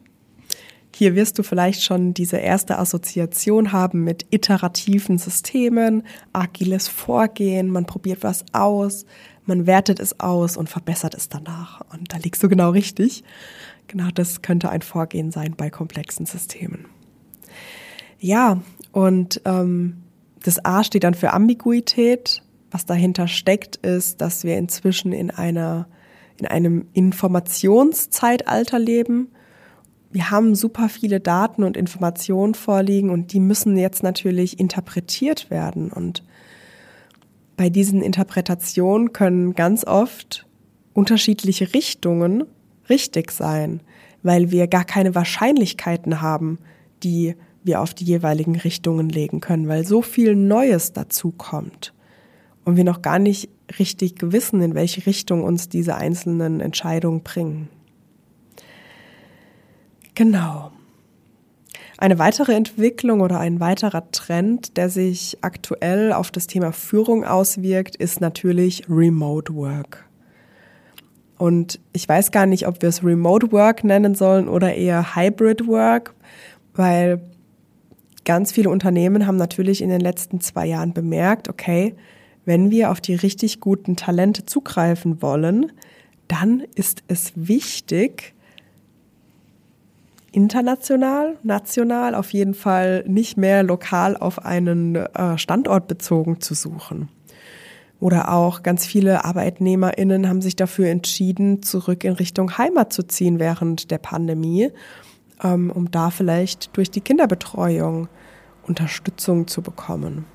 Hier 0.98 1.14
wirst 1.14 1.38
du 1.38 1.42
vielleicht 1.42 1.82
schon 1.82 2.14
diese 2.14 2.38
erste 2.38 2.78
Assoziation 2.78 3.70
haben 3.70 4.02
mit 4.02 4.24
iterativen 4.30 5.18
Systemen, 5.18 6.04
agiles 6.32 6.88
Vorgehen, 6.88 7.68
man 7.68 7.85
probiert 7.85 8.22
was 8.22 8.46
aus, 8.54 9.04
man 9.44 9.66
wertet 9.66 10.00
es 10.00 10.20
aus 10.20 10.56
und 10.56 10.70
verbessert 10.70 11.14
es 11.14 11.28
danach. 11.28 11.82
Und 11.92 12.14
da 12.14 12.16
liegst 12.16 12.42
du 12.42 12.48
genau 12.48 12.70
richtig. 12.70 13.24
Genau 13.88 14.09
das 14.14 14.40
könnte 14.40 14.70
ein 14.70 14.80
Vorgehen 14.80 15.32
sein 15.32 15.52
bei 15.54 15.68
komplexen 15.68 16.24
Systemen. 16.24 16.87
Ja, 18.18 18.62
und 18.90 19.42
ähm, 19.44 19.98
das 20.44 20.64
A 20.64 20.82
steht 20.82 21.04
dann 21.04 21.12
für 21.12 21.35
Ambiguität. 21.35 22.42
Was 22.70 22.87
dahinter 22.87 23.28
steckt, 23.28 23.76
ist, 23.76 24.22
dass 24.22 24.44
wir 24.44 24.56
inzwischen 24.56 25.12
in 25.12 25.30
einer 25.30 25.88
in 26.38 26.46
einem 26.46 26.88
Informationszeitalter 26.94 28.78
leben, 28.78 29.28
wir 30.11 30.31
haben 30.31 30.55
super 30.55 30.88
viele 30.88 31.21
Daten 31.21 31.62
und 31.62 31.77
Informationen 31.77 32.55
vorliegen 32.55 33.11
und 33.11 33.33
die 33.33 33.40
müssen 33.40 33.77
jetzt 33.77 34.03
natürlich 34.03 34.59
interpretiert 34.59 35.51
werden. 35.51 35.90
Und 35.90 36.23
bei 37.57 37.71
diesen 37.71 38.03
Interpretationen 38.03 39.12
können 39.12 39.55
ganz 39.55 39.85
oft 39.85 40.47
unterschiedliche 40.92 41.75
Richtungen 41.75 42.45
richtig 42.88 43.31
sein, 43.33 43.81
weil 44.23 44.51
wir 44.51 44.66
gar 44.69 44.85
keine 44.85 45.14
Wahrscheinlichkeiten 45.14 46.21
haben, 46.21 46.59
die 47.03 47.35
wir 47.64 47.81
auf 47.81 47.95
die 47.95 48.05
jeweiligen 48.05 48.57
Richtungen 48.57 49.09
legen 49.09 49.40
können, 49.40 49.69
weil 49.69 49.85
so 49.85 50.01
viel 50.01 50.37
Neues 50.37 50.92
dazu 50.92 51.33
kommt 51.33 51.92
und 52.64 52.77
wir 52.77 52.85
noch 52.85 53.03
gar 53.03 53.19
nicht 53.19 53.49
richtig 53.79 54.14
wissen, 54.21 54.62
in 54.62 54.75
welche 54.75 55.07
Richtung 55.07 55.42
uns 55.42 55.69
diese 55.69 55.97
einzelnen 55.97 56.61
Entscheidungen 56.61 57.23
bringen. 57.23 57.69
Genau. 60.16 60.72
Eine 61.98 62.18
weitere 62.18 62.55
Entwicklung 62.55 63.20
oder 63.20 63.38
ein 63.38 63.61
weiterer 63.61 64.11
Trend, 64.11 64.76
der 64.76 64.88
sich 64.88 65.38
aktuell 65.42 66.12
auf 66.12 66.31
das 66.31 66.46
Thema 66.46 66.72
Führung 66.72 67.24
auswirkt, 67.24 67.96
ist 67.96 68.20
natürlich 68.20 68.85
Remote 68.88 69.55
Work. 69.55 70.05
Und 71.38 71.81
ich 71.92 72.09
weiß 72.09 72.33
gar 72.33 72.46
nicht, 72.46 72.66
ob 72.66 72.81
wir 72.81 72.88
es 72.88 73.05
Remote 73.05 73.52
Work 73.52 73.85
nennen 73.85 74.14
sollen 74.14 74.48
oder 74.48 74.74
eher 74.74 75.14
Hybrid 75.14 75.66
Work, 75.66 76.14
weil 76.74 77.20
ganz 78.24 78.52
viele 78.52 78.70
Unternehmen 78.70 79.26
haben 79.26 79.37
natürlich 79.37 79.83
in 79.83 79.90
den 79.90 80.00
letzten 80.00 80.40
zwei 80.40 80.66
Jahren 80.66 80.94
bemerkt, 80.94 81.48
okay, 81.48 81.94
wenn 82.46 82.70
wir 82.70 82.90
auf 82.90 83.02
die 83.02 83.14
richtig 83.14 83.61
guten 83.61 83.96
Talente 83.96 84.46
zugreifen 84.46 85.20
wollen, 85.20 85.72
dann 86.26 86.62
ist 86.74 87.02
es 87.07 87.33
wichtig, 87.35 88.35
international, 90.37 91.38
national 91.42 92.14
auf 92.14 92.35
jeden 92.35 92.53
Fall 92.53 93.03
nicht 93.07 93.38
mehr 93.38 93.62
lokal 93.62 94.18
auf 94.18 94.44
einen 94.44 94.96
äh, 94.96 95.38
Standort 95.38 95.88
bezogen 95.88 96.42
zu 96.42 96.53
suchen. 96.53 97.09
Oder 98.01 98.31
auch 98.31 98.62
ganz 98.62 98.85
viele 98.85 99.25
ArbeitnehmerInnen 99.25 100.29
haben 100.29 100.42
sich 100.42 100.55
dafür 100.55 100.88
entschieden, 100.88 101.62
zurück 101.62 102.05
in 102.05 102.12
Richtung 102.12 102.59
Heimat 102.59 102.92
zu 102.92 103.03
ziehen 103.05 103.38
während 103.38 103.90
der 103.90 103.96
Pandemie, 103.96 104.70
ähm, 105.42 105.70
um 105.70 105.90
da 105.90 106.11
vielleicht 106.11 106.77
durch 106.77 106.90
die 106.90 107.01
Kinderbetreuung 107.01 108.09
Unterstützung 108.62 109.46
zu 109.46 109.62
bekommen. 109.62 110.27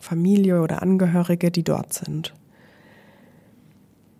Familie 0.00 0.60
oder 0.60 0.82
Angehörige, 0.82 1.52
die 1.52 1.62
dort 1.62 1.92
sind. 1.92 2.34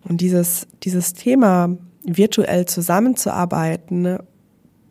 Und 0.05 0.21
dieses, 0.21 0.69
dieses 0.85 1.15
Thema, 1.15 1.77
virtuell 2.05 2.67
zusammenzuarbeiten 2.67 4.19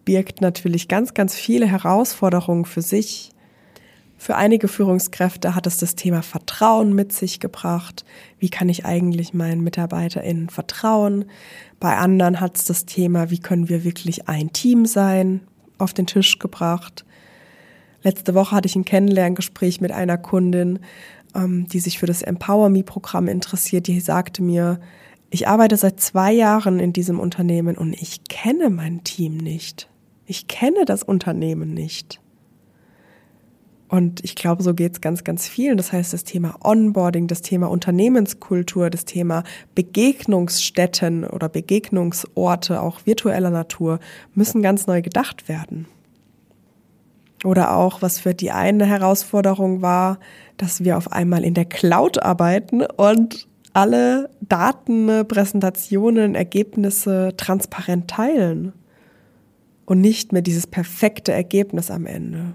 birgt 0.08 0.40
natürlich 0.40 0.88
ganz, 0.88 1.14
ganz 1.14 1.36
viele 1.36 1.66
Herausforderungen 1.66 2.64
für 2.64 2.82
sich. 2.82 3.32
Für 4.16 4.38
einige 4.38 4.70
Führungskräfte 4.70 5.54
hat 5.54 5.68
es 5.68 5.80
das 5.80 5.96
Thema 5.96 6.22
Vertrauen 6.22 6.94
mit 6.94 7.12
sich 7.12 7.42
gebracht. 7.42 8.06
Wie 8.40 8.48
kann 8.50 8.70
ich 8.70 8.86
eigentlich 8.86 9.34
meinen 9.34 9.66
MitarbeiterInnen 9.66 10.50
vertrauen? 10.50 11.26
Bei 11.82 11.98
anderen 11.98 12.40
hat 12.40 12.56
es 12.58 12.64
das 12.64 12.86
Thema, 12.86 13.30
wie 13.32 13.40
können 13.40 13.68
wir 13.68 13.84
wirklich 13.84 14.30
ein 14.30 14.54
Team 14.54 14.86
sein, 14.86 15.42
auf 15.78 15.94
den 15.94 16.08
Tisch 16.08 16.40
gebracht. 16.40 17.04
Letzte 18.02 18.34
Woche 18.34 18.56
hatte 18.56 18.68
ich 18.68 18.78
ein 18.78 18.86
Kennenlerngespräch 18.86 19.82
mit 19.82 19.92
einer 19.92 20.18
Kundin, 20.18 20.80
ähm, 21.36 21.68
die 21.68 21.82
sich 21.82 22.00
für 22.00 22.06
das 22.06 22.22
Empower 22.22 22.70
Me 22.70 22.84
Programm 22.84 23.28
interessiert. 23.28 23.88
Die 23.88 24.00
sagte 24.00 24.42
mir, 24.42 24.80
Ich 25.32 25.50
arbeite 25.50 25.76
seit 25.76 26.00
zwei 26.00 26.32
Jahren 26.32 26.80
in 26.80 26.94
diesem 26.94 27.20
Unternehmen 27.20 27.76
und 27.78 27.92
ich 27.92 28.24
kenne 28.30 28.70
mein 28.70 29.04
Team 29.04 29.36
nicht. 29.36 29.90
Ich 30.28 30.48
kenne 30.48 30.84
das 30.86 31.04
Unternehmen 31.04 31.74
nicht. 31.74 32.20
Und 33.88 34.24
ich 34.26 34.36
glaube, 34.36 34.62
so 34.62 34.74
geht 34.74 34.94
es 34.94 35.02
ganz, 35.02 35.24
ganz 35.24 35.48
vielen. 35.48 35.78
Das 35.78 35.94
heißt, 35.94 36.12
das 36.12 36.26
Thema 36.26 36.56
Onboarding, 36.62 37.28
das 37.28 37.42
Thema 37.42 37.68
Unternehmenskultur, 37.68 38.90
das 38.90 39.06
Thema 39.06 39.46
Begegnungsstätten 39.76 41.24
oder 41.24 41.48
Begegnungsorte, 41.48 42.82
auch 42.82 43.06
virtueller 43.06 43.50
Natur, 43.50 44.00
müssen 44.34 44.62
ganz 44.62 44.88
neu 44.88 45.02
gedacht 45.02 45.48
werden. 45.48 45.88
Oder 47.46 47.78
auch, 47.78 48.02
was 48.02 48.20
für 48.20 48.34
die 48.34 48.52
eine 48.52 48.86
Herausforderung 48.86 49.82
war, 49.82 50.20
dass 50.58 50.84
wir 50.84 50.98
auf 50.98 51.14
einmal 51.14 51.46
in 51.46 51.54
der 51.54 51.66
Cloud 51.66 52.22
arbeiten 52.22 52.82
und 52.82 53.48
alle 53.72 54.30
Daten, 54.42 55.26
Präsentationen, 55.28 56.36
Ergebnisse 56.36 57.36
transparent 57.38 58.10
teilen. 58.10 58.74
Und 59.88 60.02
nicht 60.02 60.34
mehr 60.34 60.42
dieses 60.42 60.68
perfekte 60.68 61.32
Ergebnis 61.32 61.90
am 61.90 62.06
Ende. 62.06 62.54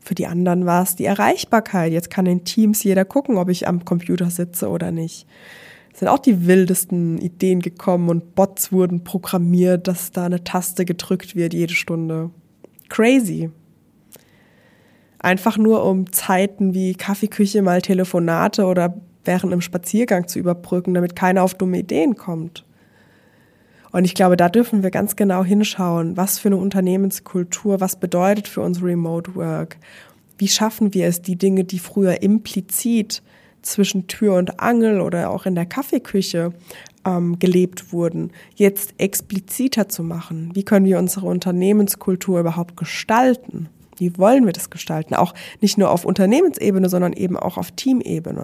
Für 0.00 0.14
die 0.14 0.26
anderen 0.26 0.64
war 0.64 0.82
es 0.82 0.96
die 0.96 1.04
Erreichbarkeit. 1.04 1.92
Jetzt 1.92 2.08
kann 2.08 2.24
in 2.24 2.44
Teams 2.44 2.82
jeder 2.82 3.04
gucken, 3.04 3.36
ob 3.36 3.50
ich 3.50 3.68
am 3.68 3.84
Computer 3.84 4.30
sitze 4.30 4.70
oder 4.70 4.90
nicht. 4.90 5.26
Es 5.92 6.00
sind 6.00 6.08
auch 6.08 6.18
die 6.18 6.46
wildesten 6.46 7.18
Ideen 7.18 7.60
gekommen 7.60 8.08
und 8.08 8.34
Bots 8.34 8.72
wurden 8.72 9.04
programmiert, 9.04 9.86
dass 9.86 10.10
da 10.10 10.24
eine 10.24 10.42
Taste 10.42 10.86
gedrückt 10.86 11.36
wird 11.36 11.52
jede 11.52 11.74
Stunde. 11.74 12.30
Crazy. 12.88 13.50
Einfach 15.18 15.58
nur 15.58 15.84
um 15.84 16.12
Zeiten 16.12 16.72
wie 16.72 16.94
Kaffeeküche 16.94 17.60
mal 17.60 17.82
Telefonate 17.82 18.64
oder 18.64 18.94
während 19.24 19.52
einem 19.52 19.60
Spaziergang 19.60 20.28
zu 20.28 20.38
überbrücken, 20.38 20.94
damit 20.94 21.14
keiner 21.14 21.42
auf 21.42 21.54
dumme 21.54 21.78
Ideen 21.78 22.16
kommt. 22.16 22.64
Und 23.94 24.04
ich 24.04 24.16
glaube, 24.16 24.36
da 24.36 24.48
dürfen 24.48 24.82
wir 24.82 24.90
ganz 24.90 25.14
genau 25.14 25.44
hinschauen, 25.44 26.16
was 26.16 26.40
für 26.40 26.48
eine 26.48 26.56
Unternehmenskultur, 26.56 27.80
was 27.80 27.94
bedeutet 27.94 28.48
für 28.48 28.60
uns 28.60 28.82
Remote 28.82 29.36
Work. 29.36 29.76
Wie 30.36 30.48
schaffen 30.48 30.94
wir 30.94 31.06
es, 31.06 31.22
die 31.22 31.36
Dinge, 31.36 31.62
die 31.62 31.78
früher 31.78 32.20
implizit 32.20 33.22
zwischen 33.62 34.08
Tür 34.08 34.34
und 34.34 34.58
Angel 34.58 35.00
oder 35.00 35.30
auch 35.30 35.46
in 35.46 35.54
der 35.54 35.66
Kaffeeküche 35.66 36.52
ähm, 37.06 37.38
gelebt 37.38 37.92
wurden, 37.92 38.32
jetzt 38.56 38.94
expliziter 38.98 39.88
zu 39.88 40.02
machen? 40.02 40.50
Wie 40.54 40.64
können 40.64 40.86
wir 40.86 40.98
unsere 40.98 41.26
Unternehmenskultur 41.26 42.40
überhaupt 42.40 42.76
gestalten? 42.76 43.68
Wie 43.96 44.18
wollen 44.18 44.44
wir 44.44 44.52
das 44.52 44.70
gestalten? 44.70 45.14
Auch 45.14 45.34
nicht 45.60 45.78
nur 45.78 45.92
auf 45.92 46.04
Unternehmensebene, 46.04 46.88
sondern 46.88 47.12
eben 47.12 47.36
auch 47.36 47.58
auf 47.58 47.70
Teamebene. 47.70 48.42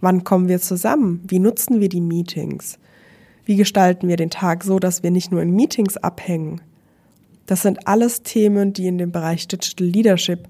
Wann 0.00 0.24
kommen 0.24 0.48
wir 0.48 0.60
zusammen? 0.60 1.22
Wie 1.24 1.38
nutzen 1.38 1.78
wir 1.78 1.88
die 1.88 2.00
Meetings? 2.00 2.80
Wie 3.44 3.56
gestalten 3.56 4.08
wir 4.08 4.16
den 4.16 4.30
Tag 4.30 4.64
so, 4.64 4.78
dass 4.78 5.02
wir 5.02 5.10
nicht 5.10 5.30
nur 5.30 5.42
in 5.42 5.50
Meetings 5.50 5.96
abhängen? 5.96 6.60
Das 7.46 7.62
sind 7.62 7.86
alles 7.86 8.22
Themen, 8.22 8.72
die 8.72 8.86
in 8.86 8.98
dem 8.98 9.12
Bereich 9.12 9.48
Digital 9.48 9.86
Leadership 9.86 10.48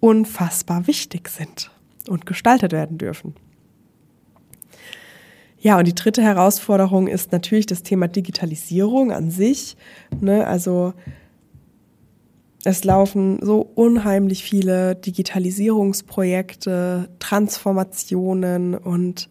unfassbar 0.00 0.86
wichtig 0.86 1.28
sind 1.28 1.70
und 2.08 2.24
gestaltet 2.24 2.72
werden 2.72 2.98
dürfen. 2.98 3.34
Ja, 5.58 5.78
und 5.78 5.86
die 5.86 5.94
dritte 5.94 6.22
Herausforderung 6.22 7.06
ist 7.06 7.32
natürlich 7.32 7.66
das 7.66 7.82
Thema 7.82 8.08
Digitalisierung 8.08 9.12
an 9.12 9.30
sich. 9.30 9.76
Ne? 10.18 10.46
Also 10.46 10.94
es 12.64 12.84
laufen 12.84 13.38
so 13.42 13.70
unheimlich 13.74 14.42
viele 14.42 14.96
Digitalisierungsprojekte, 14.96 17.10
Transformationen 17.18 18.74
und 18.74 19.28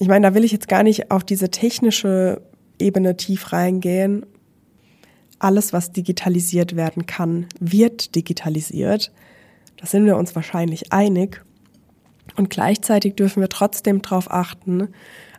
ich 0.00 0.08
meine, 0.08 0.28
da 0.28 0.34
will 0.34 0.44
ich 0.44 0.52
jetzt 0.52 0.68
gar 0.68 0.82
nicht 0.82 1.10
auf 1.10 1.24
diese 1.24 1.50
technische 1.50 2.42
Ebene 2.78 3.16
tief 3.16 3.52
reingehen. 3.52 4.24
Alles, 5.38 5.72
was 5.72 5.92
digitalisiert 5.92 6.76
werden 6.76 7.06
kann, 7.06 7.46
wird 7.60 8.14
digitalisiert. 8.14 9.12
Da 9.76 9.86
sind 9.86 10.06
wir 10.06 10.16
uns 10.16 10.34
wahrscheinlich 10.34 10.92
einig. 10.92 11.44
Und 12.36 12.50
gleichzeitig 12.50 13.16
dürfen 13.16 13.40
wir 13.40 13.48
trotzdem 13.48 14.02
darauf 14.02 14.30
achten, 14.30 14.88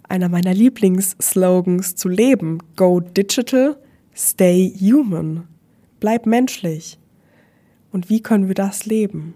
einer 0.08 0.28
meiner 0.28 0.54
Lieblingsslogans 0.54 1.96
zu 1.96 2.10
leben. 2.10 2.60
Go 2.76 3.00
digital, 3.00 3.78
stay 4.16 4.74
human. 4.80 5.48
Bleib 6.00 6.26
menschlich. 6.26 6.98
Und 7.92 8.10
wie 8.10 8.22
können 8.22 8.48
wir 8.48 8.56
das 8.56 8.86
leben? 8.86 9.36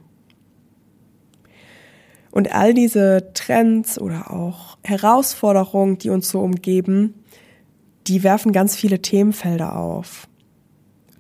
Und 2.33 2.51
all 2.51 2.73
diese 2.73 3.29
Trends 3.35 4.01
oder 4.01 4.31
auch 4.31 4.79
Herausforderungen, 4.81 5.99
die 5.99 6.09
uns 6.09 6.29
so 6.29 6.39
umgeben, 6.39 7.13
die 8.07 8.23
werfen 8.23 8.51
ganz 8.51 8.75
viele 8.75 9.03
Themenfelder 9.03 9.75
auf, 9.75 10.27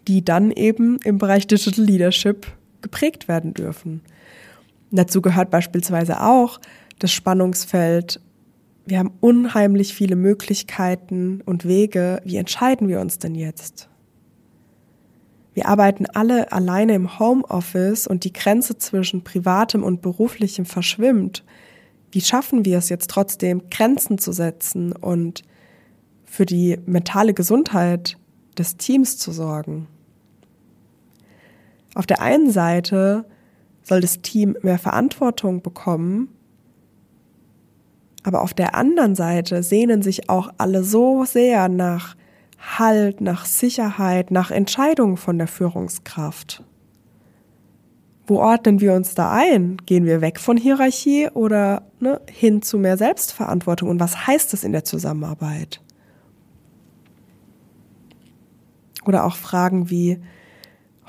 die 0.07 0.25
dann 0.25 0.49
eben 0.49 0.97
im 1.03 1.19
Bereich 1.19 1.45
Digital 1.45 1.85
Leadership 1.85 2.47
geprägt 2.81 3.27
werden 3.27 3.53
dürfen. 3.53 4.01
Dazu 4.89 5.21
gehört 5.21 5.51
beispielsweise 5.51 6.19
auch 6.19 6.59
das 6.97 7.11
Spannungsfeld. 7.11 8.19
Wir 8.87 8.97
haben 8.97 9.11
unheimlich 9.19 9.93
viele 9.93 10.15
Möglichkeiten 10.15 11.41
und 11.45 11.65
Wege. 11.65 12.21
Wie 12.25 12.37
entscheiden 12.37 12.87
wir 12.87 12.99
uns 12.99 13.19
denn 13.19 13.35
jetzt? 13.35 13.87
Wir 15.53 15.67
arbeiten 15.67 16.05
alle 16.07 16.51
alleine 16.51 16.95
im 16.95 17.19
Homeoffice 17.19 18.07
und 18.07 18.23
die 18.23 18.33
Grenze 18.33 18.77
zwischen 18.77 19.23
privatem 19.23 19.83
und 19.83 20.01
beruflichem 20.01 20.65
verschwimmt. 20.65 21.43
Wie 22.11 22.21
schaffen 22.21 22.65
wir 22.65 22.77
es 22.77 22.89
jetzt 22.89 23.09
trotzdem, 23.09 23.69
Grenzen 23.69 24.17
zu 24.17 24.31
setzen 24.31 24.93
und 24.93 25.43
für 26.25 26.45
die 26.45 26.79
mentale 26.85 27.33
Gesundheit 27.33 28.17
des 28.57 28.77
Teams 28.77 29.17
zu 29.17 29.31
sorgen? 29.31 29.87
Auf 31.95 32.07
der 32.07 32.21
einen 32.21 32.49
Seite 32.49 33.25
soll 33.83 34.01
das 34.01 34.21
Team 34.21 34.57
mehr 34.63 34.79
Verantwortung 34.79 35.61
bekommen, 35.61 36.29
aber 38.23 38.41
auf 38.41 38.53
der 38.53 38.73
anderen 38.73 39.15
Seite 39.15 39.61
sehnen 39.61 40.01
sich 40.01 40.29
auch 40.29 40.51
alle 40.57 40.83
so 40.83 41.25
sehr 41.25 41.67
nach 41.67 42.15
Halt, 42.65 43.21
nach 43.21 43.45
Sicherheit, 43.45 44.31
nach 44.31 44.49
Entscheidungen 44.49 45.17
von 45.17 45.37
der 45.37 45.47
Führungskraft. 45.47 46.63
Wo 48.25 48.37
ordnen 48.37 48.79
wir 48.79 48.93
uns 48.93 49.15
da 49.15 49.31
ein? 49.31 49.77
Gehen 49.85 50.05
wir 50.05 50.21
weg 50.21 50.39
von 50.39 50.55
Hierarchie 50.55 51.29
oder 51.33 51.83
ne, 51.99 52.21
hin 52.31 52.61
zu 52.61 52.77
mehr 52.77 52.97
Selbstverantwortung? 52.97 53.89
Und 53.89 53.99
was 53.99 54.27
heißt 54.27 54.53
das 54.53 54.63
in 54.63 54.71
der 54.71 54.85
Zusammenarbeit? 54.85 55.81
Oder 59.05 59.25
auch 59.25 59.35
Fragen 59.35 59.89
wie, 59.89 60.19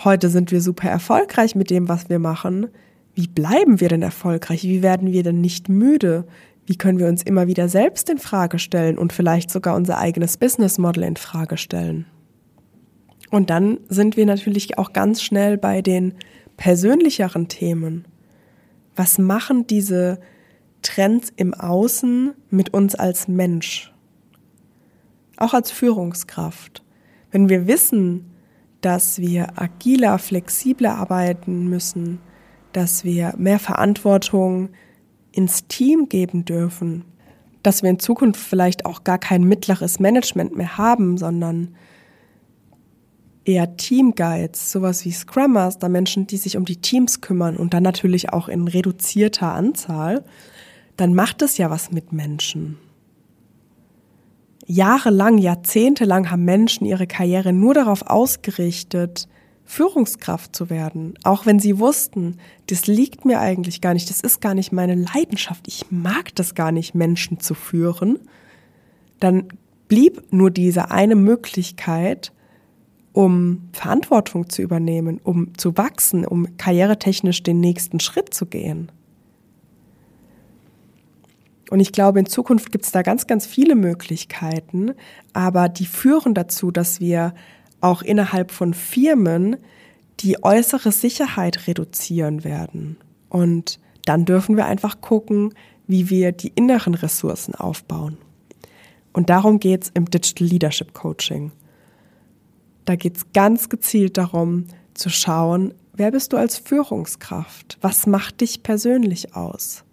heute 0.02 0.28
sind 0.28 0.50
wir 0.50 0.60
super 0.60 0.88
erfolgreich 0.88 1.54
mit 1.54 1.70
dem, 1.70 1.88
was 1.88 2.08
wir 2.08 2.18
machen. 2.18 2.66
Wie 3.14 3.28
bleiben 3.28 3.80
wir 3.80 3.88
denn 3.88 4.02
erfolgreich? 4.02 4.64
Wie 4.64 4.82
werden 4.82 5.12
wir 5.12 5.22
denn 5.22 5.40
nicht 5.40 5.68
müde? 5.68 6.26
Wie 6.66 6.76
können 6.76 6.98
wir 6.98 7.08
uns 7.08 7.22
immer 7.22 7.46
wieder 7.46 7.68
selbst 7.68 8.08
in 8.08 8.18
Frage 8.18 8.58
stellen 8.58 8.96
und 8.98 9.12
vielleicht 9.12 9.50
sogar 9.50 9.76
unser 9.76 9.98
eigenes 9.98 10.36
Business 10.36 10.78
Model 10.78 11.04
in 11.04 11.16
Frage 11.16 11.58
stellen? 11.58 12.06
Und 13.30 13.50
dann 13.50 13.80
sind 13.88 14.16
wir 14.16 14.26
natürlich 14.26 14.78
auch 14.78 14.92
ganz 14.92 15.22
schnell 15.22 15.58
bei 15.58 15.82
den 15.82 16.14
persönlicheren 16.56 17.48
Themen. 17.48 18.06
Was 18.96 19.18
machen 19.18 19.66
diese 19.66 20.20
Trends 20.82 21.32
im 21.36 21.52
Außen 21.52 22.32
mit 22.50 22.72
uns 22.72 22.94
als 22.94 23.28
Mensch? 23.28 23.92
Auch 25.36 25.52
als 25.52 25.70
Führungskraft. 25.70 26.84
Wenn 27.30 27.48
wir 27.48 27.66
wissen, 27.66 28.30
dass 28.80 29.18
wir 29.18 29.58
agiler, 29.60 30.18
flexibler 30.18 30.94
arbeiten 30.94 31.68
müssen, 31.68 32.20
dass 32.72 33.04
wir 33.04 33.34
mehr 33.36 33.58
Verantwortung 33.58 34.70
ins 35.34 35.66
Team 35.66 36.08
geben 36.08 36.44
dürfen, 36.44 37.04
dass 37.62 37.82
wir 37.82 37.90
in 37.90 37.98
Zukunft 37.98 38.40
vielleicht 38.40 38.86
auch 38.86 39.04
gar 39.04 39.18
kein 39.18 39.42
mittleres 39.44 39.98
Management 39.98 40.56
mehr 40.56 40.78
haben, 40.78 41.18
sondern 41.18 41.74
eher 43.44 43.76
Teamguides, 43.76 44.70
sowas 44.70 45.04
wie 45.04 45.12
Scrum 45.12 45.52
Master, 45.52 45.88
Menschen, 45.88 46.26
die 46.26 46.36
sich 46.36 46.56
um 46.56 46.64
die 46.64 46.76
Teams 46.80 47.20
kümmern 47.20 47.56
und 47.56 47.74
dann 47.74 47.82
natürlich 47.82 48.32
auch 48.32 48.48
in 48.48 48.68
reduzierter 48.68 49.52
Anzahl, 49.52 50.24
dann 50.96 51.14
macht 51.14 51.42
es 51.42 51.58
ja 51.58 51.70
was 51.70 51.90
mit 51.90 52.12
Menschen. 52.12 52.78
Jahrelang, 54.66 55.38
jahrzehntelang 55.38 56.30
haben 56.30 56.44
Menschen 56.44 56.86
ihre 56.86 57.06
Karriere 57.06 57.52
nur 57.52 57.74
darauf 57.74 58.02
ausgerichtet, 58.02 59.28
Führungskraft 59.64 60.54
zu 60.54 60.68
werden, 60.68 61.14
auch 61.22 61.46
wenn 61.46 61.58
sie 61.58 61.78
wussten, 61.78 62.36
das 62.66 62.86
liegt 62.86 63.24
mir 63.24 63.40
eigentlich 63.40 63.80
gar 63.80 63.94
nicht, 63.94 64.10
das 64.10 64.20
ist 64.20 64.40
gar 64.40 64.54
nicht 64.54 64.72
meine 64.72 64.94
Leidenschaft, 64.94 65.66
ich 65.66 65.86
mag 65.90 66.34
das 66.34 66.54
gar 66.54 66.70
nicht, 66.70 66.94
Menschen 66.94 67.40
zu 67.40 67.54
führen, 67.54 68.18
dann 69.20 69.48
blieb 69.88 70.32
nur 70.32 70.50
diese 70.50 70.90
eine 70.90 71.16
Möglichkeit, 71.16 72.32
um 73.12 73.68
Verantwortung 73.72 74.50
zu 74.50 74.60
übernehmen, 74.60 75.20
um 75.22 75.56
zu 75.56 75.76
wachsen, 75.76 76.26
um 76.26 76.56
karrieretechnisch 76.56 77.42
den 77.42 77.60
nächsten 77.60 78.00
Schritt 78.00 78.34
zu 78.34 78.46
gehen. 78.46 78.90
Und 81.70 81.80
ich 81.80 81.92
glaube, 81.92 82.18
in 82.18 82.26
Zukunft 82.26 82.70
gibt 82.70 82.84
es 82.84 82.92
da 82.92 83.02
ganz, 83.02 83.26
ganz 83.26 83.46
viele 83.46 83.74
Möglichkeiten, 83.74 84.92
aber 85.32 85.68
die 85.68 85.86
führen 85.86 86.34
dazu, 86.34 86.70
dass 86.70 87.00
wir 87.00 87.34
auch 87.84 88.02
innerhalb 88.02 88.50
von 88.50 88.74
Firmen 88.74 89.56
die 90.20 90.42
äußere 90.42 90.90
Sicherheit 90.90 91.66
reduzieren 91.66 92.42
werden. 92.42 92.96
Und 93.28 93.78
dann 94.06 94.24
dürfen 94.24 94.56
wir 94.56 94.66
einfach 94.66 95.00
gucken, 95.00 95.54
wie 95.86 96.08
wir 96.08 96.32
die 96.32 96.52
inneren 96.54 96.94
Ressourcen 96.94 97.54
aufbauen. 97.54 98.16
Und 99.12 99.28
darum 99.30 99.60
geht 99.60 99.84
es 99.84 99.90
im 99.90 100.06
Digital 100.06 100.48
Leadership 100.48 100.94
Coaching. 100.94 101.52
Da 102.84 102.96
geht 102.96 103.16
es 103.18 103.32
ganz 103.32 103.68
gezielt 103.68 104.16
darum 104.16 104.64
zu 104.94 105.10
schauen, 105.10 105.74
wer 105.92 106.10
bist 106.10 106.32
du 106.32 106.36
als 106.36 106.58
Führungskraft? 106.58 107.78
Was 107.80 108.06
macht 108.06 108.40
dich 108.40 108.62
persönlich 108.62 109.34
aus? 109.36 109.84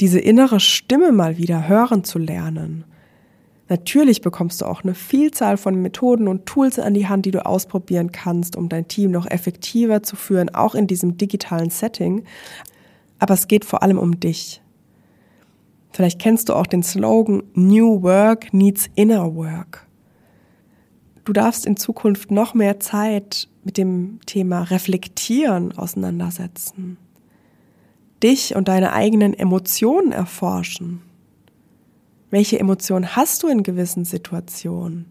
Diese 0.00 0.18
innere 0.18 0.58
Stimme 0.58 1.12
mal 1.12 1.36
wieder 1.36 1.68
hören 1.68 2.02
zu 2.02 2.18
lernen. 2.18 2.84
Natürlich 3.68 4.20
bekommst 4.20 4.60
du 4.60 4.66
auch 4.66 4.84
eine 4.84 4.94
Vielzahl 4.94 5.56
von 5.56 5.80
Methoden 5.80 6.28
und 6.28 6.44
Tools 6.44 6.78
an 6.78 6.92
die 6.92 7.08
Hand, 7.08 7.24
die 7.24 7.30
du 7.30 7.44
ausprobieren 7.46 8.12
kannst, 8.12 8.56
um 8.56 8.68
dein 8.68 8.88
Team 8.88 9.10
noch 9.10 9.26
effektiver 9.26 10.02
zu 10.02 10.16
führen, 10.16 10.54
auch 10.54 10.74
in 10.74 10.86
diesem 10.86 11.16
digitalen 11.16 11.70
Setting. 11.70 12.24
Aber 13.18 13.34
es 13.34 13.48
geht 13.48 13.64
vor 13.64 13.82
allem 13.82 13.98
um 13.98 14.20
dich. 14.20 14.60
Vielleicht 15.92 16.20
kennst 16.20 16.48
du 16.48 16.54
auch 16.54 16.66
den 16.66 16.82
Slogan 16.82 17.44
New 17.54 18.02
Work 18.02 18.52
needs 18.52 18.90
Inner 18.96 19.34
Work. 19.34 19.86
Du 21.24 21.32
darfst 21.32 21.64
in 21.64 21.78
Zukunft 21.78 22.30
noch 22.30 22.52
mehr 22.52 22.80
Zeit 22.80 23.48
mit 23.64 23.78
dem 23.78 24.18
Thema 24.26 24.62
Reflektieren 24.64 25.72
auseinandersetzen. 25.78 26.98
Dich 28.22 28.56
und 28.56 28.68
deine 28.68 28.92
eigenen 28.92 29.32
Emotionen 29.32 30.12
erforschen. 30.12 31.00
Welche 32.34 32.58
Emotionen 32.58 33.14
hast 33.14 33.44
du 33.44 33.46
in 33.46 33.62
gewissen 33.62 34.04
Situationen? 34.04 35.06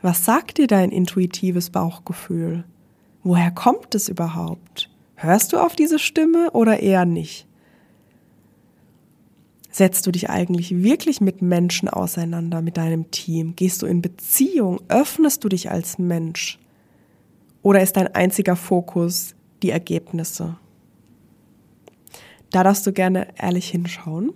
Was 0.00 0.24
sagt 0.24 0.56
dir 0.56 0.66
dein 0.66 0.92
intuitives 0.92 1.68
Bauchgefühl? 1.68 2.64
Woher 3.22 3.50
kommt 3.50 3.94
es 3.94 4.08
überhaupt? 4.08 4.88
Hörst 5.14 5.52
du 5.52 5.58
auf 5.58 5.76
diese 5.76 5.98
Stimme 5.98 6.52
oder 6.52 6.80
eher 6.80 7.04
nicht? 7.04 7.46
Setzt 9.70 10.06
du 10.06 10.10
dich 10.10 10.30
eigentlich 10.30 10.82
wirklich 10.82 11.20
mit 11.20 11.42
Menschen 11.42 11.90
auseinander, 11.90 12.62
mit 12.62 12.78
deinem 12.78 13.10
Team? 13.10 13.54
Gehst 13.56 13.82
du 13.82 13.86
in 13.86 14.00
Beziehung? 14.00 14.80
Öffnest 14.88 15.44
du 15.44 15.50
dich 15.50 15.70
als 15.70 15.98
Mensch? 15.98 16.58
Oder 17.60 17.82
ist 17.82 17.98
dein 17.98 18.14
einziger 18.14 18.56
Fokus 18.56 19.34
die 19.62 19.68
Ergebnisse? 19.68 20.56
Da 22.50 22.64
darfst 22.64 22.86
du 22.86 22.92
gerne 22.94 23.28
ehrlich 23.36 23.68
hinschauen. 23.68 24.32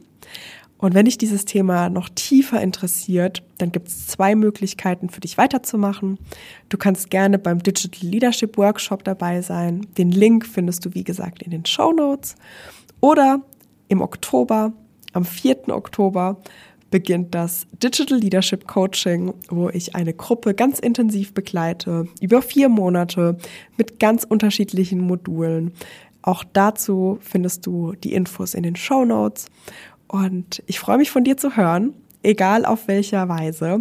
Und 0.79 0.95
wenn 0.95 1.05
dich 1.05 1.19
dieses 1.19 1.45
Thema 1.45 1.91
noch 1.91 2.09
tiefer 2.09 2.61
interessiert, 2.63 3.43
dann 3.59 3.73
gibt 3.73 3.89
es 3.89 4.07
zwei 4.07 4.35
Möglichkeiten 4.35 5.11
für 5.11 5.21
dich 5.21 5.37
weiterzumachen. 5.37 6.19
Du 6.69 6.79
kannst 6.79 7.11
gerne 7.11 7.39
beim 7.39 7.63
Digital 7.63 8.09
Leadership 8.09 8.57
Workshop 8.57 9.05
dabei 9.05 9.43
sein. 9.43 9.87
Den 9.99 10.13
Link 10.13 10.47
findest 10.47 10.85
du, 10.85 10.95
wie 10.95 11.05
gesagt, 11.05 11.43
in 11.43 11.51
den 11.51 11.67
Show 11.67 11.93
Notes. 11.93 12.37
Oder 13.01 13.43
im 13.89 14.01
Oktober 14.01 14.73
am 15.13 15.25
4. 15.25 15.69
Oktober 15.69 16.41
beginnt 16.91 17.35
das 17.35 17.67
Digital 17.83 18.19
Leadership 18.19 18.67
Coaching, 18.67 19.35
wo 19.49 19.69
ich 19.69 19.95
eine 19.95 20.15
Gruppe 20.15 20.55
ganz 20.55 20.79
intensiv 20.79 21.35
begleite, 21.35 22.07
über 22.21 22.41
vier 22.41 22.69
Monate 22.69 23.37
mit 23.77 23.99
ganz 23.99 24.25
unterschiedlichen 24.25 25.01
Modulen. 25.01 25.73
Auch 26.23 26.45
dazu 26.45 27.19
findest 27.21 27.67
du 27.67 27.93
die 27.93 28.13
Infos 28.13 28.55
in 28.55 28.63
den 28.63 28.77
Show 28.77 29.05
Notes. 29.05 29.47
Und 30.09 30.63
ich 30.67 30.81
freue 30.81 30.99
mich 30.99 31.11
von 31.11 31.25
dir 31.25 31.37
zu 31.37 31.57
hören, 31.57 31.95
egal 32.23 32.65
auf 32.65 32.89
welcher 32.89 33.29
Weise. 33.29 33.79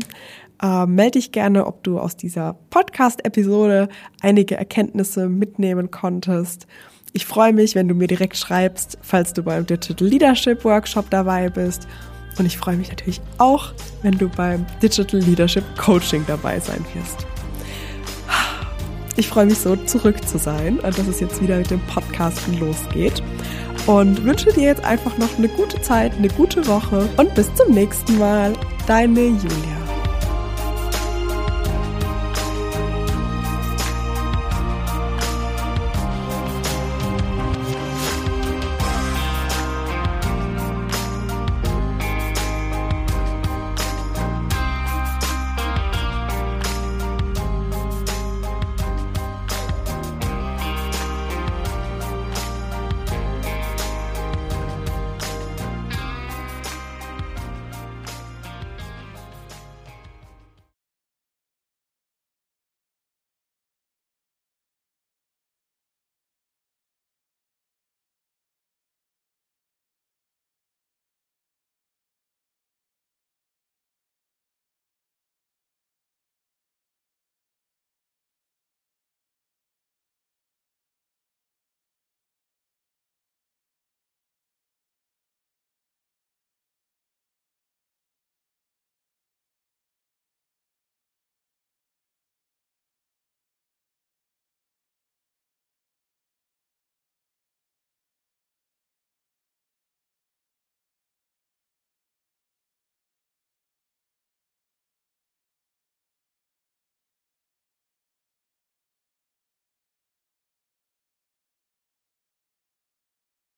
Äh, 0.61 0.85
melde 0.85 1.19
dich 1.19 1.31
gerne, 1.31 1.65
ob 1.65 1.83
du 1.83 1.99
aus 1.99 2.17
dieser 2.17 2.55
Podcast-Episode 2.69 3.89
einige 4.21 4.57
Erkenntnisse 4.57 5.29
mitnehmen 5.29 5.91
konntest. 5.91 6.67
Ich 7.13 7.25
freue 7.25 7.53
mich, 7.53 7.75
wenn 7.75 7.87
du 7.87 7.95
mir 7.95 8.07
direkt 8.07 8.37
schreibst, 8.37 8.97
falls 9.01 9.33
du 9.33 9.43
beim 9.43 9.65
Digital 9.65 10.07
Leadership 10.07 10.63
Workshop 10.65 11.09
dabei 11.09 11.49
bist. 11.49 11.87
Und 12.37 12.45
ich 12.45 12.57
freue 12.57 12.77
mich 12.77 12.89
natürlich 12.89 13.21
auch, 13.37 13.73
wenn 14.03 14.17
du 14.17 14.29
beim 14.29 14.65
Digital 14.81 15.21
Leadership 15.21 15.63
Coaching 15.77 16.23
dabei 16.27 16.59
sein 16.59 16.85
wirst. 16.93 17.25
Ich 19.15 19.27
freue 19.27 19.47
mich 19.47 19.57
so, 19.57 19.75
zurück 19.75 20.27
zu 20.27 20.37
sein 20.37 20.79
und 20.79 20.97
dass 20.97 21.07
es 21.07 21.19
jetzt 21.19 21.41
wieder 21.41 21.57
mit 21.57 21.71
dem 21.71 21.81
Podcasten 21.87 22.59
losgeht. 22.59 23.23
Und 23.87 24.23
wünsche 24.25 24.51
dir 24.51 24.63
jetzt 24.63 24.83
einfach 24.83 25.17
noch 25.17 25.37
eine 25.37 25.47
gute 25.47 25.81
Zeit, 25.81 26.13
eine 26.17 26.27
gute 26.27 26.67
Woche 26.67 27.09
und 27.17 27.33
bis 27.35 27.53
zum 27.55 27.73
nächsten 27.73 28.19
Mal. 28.19 28.53
Deine 28.85 29.21
Julia. 29.21 29.86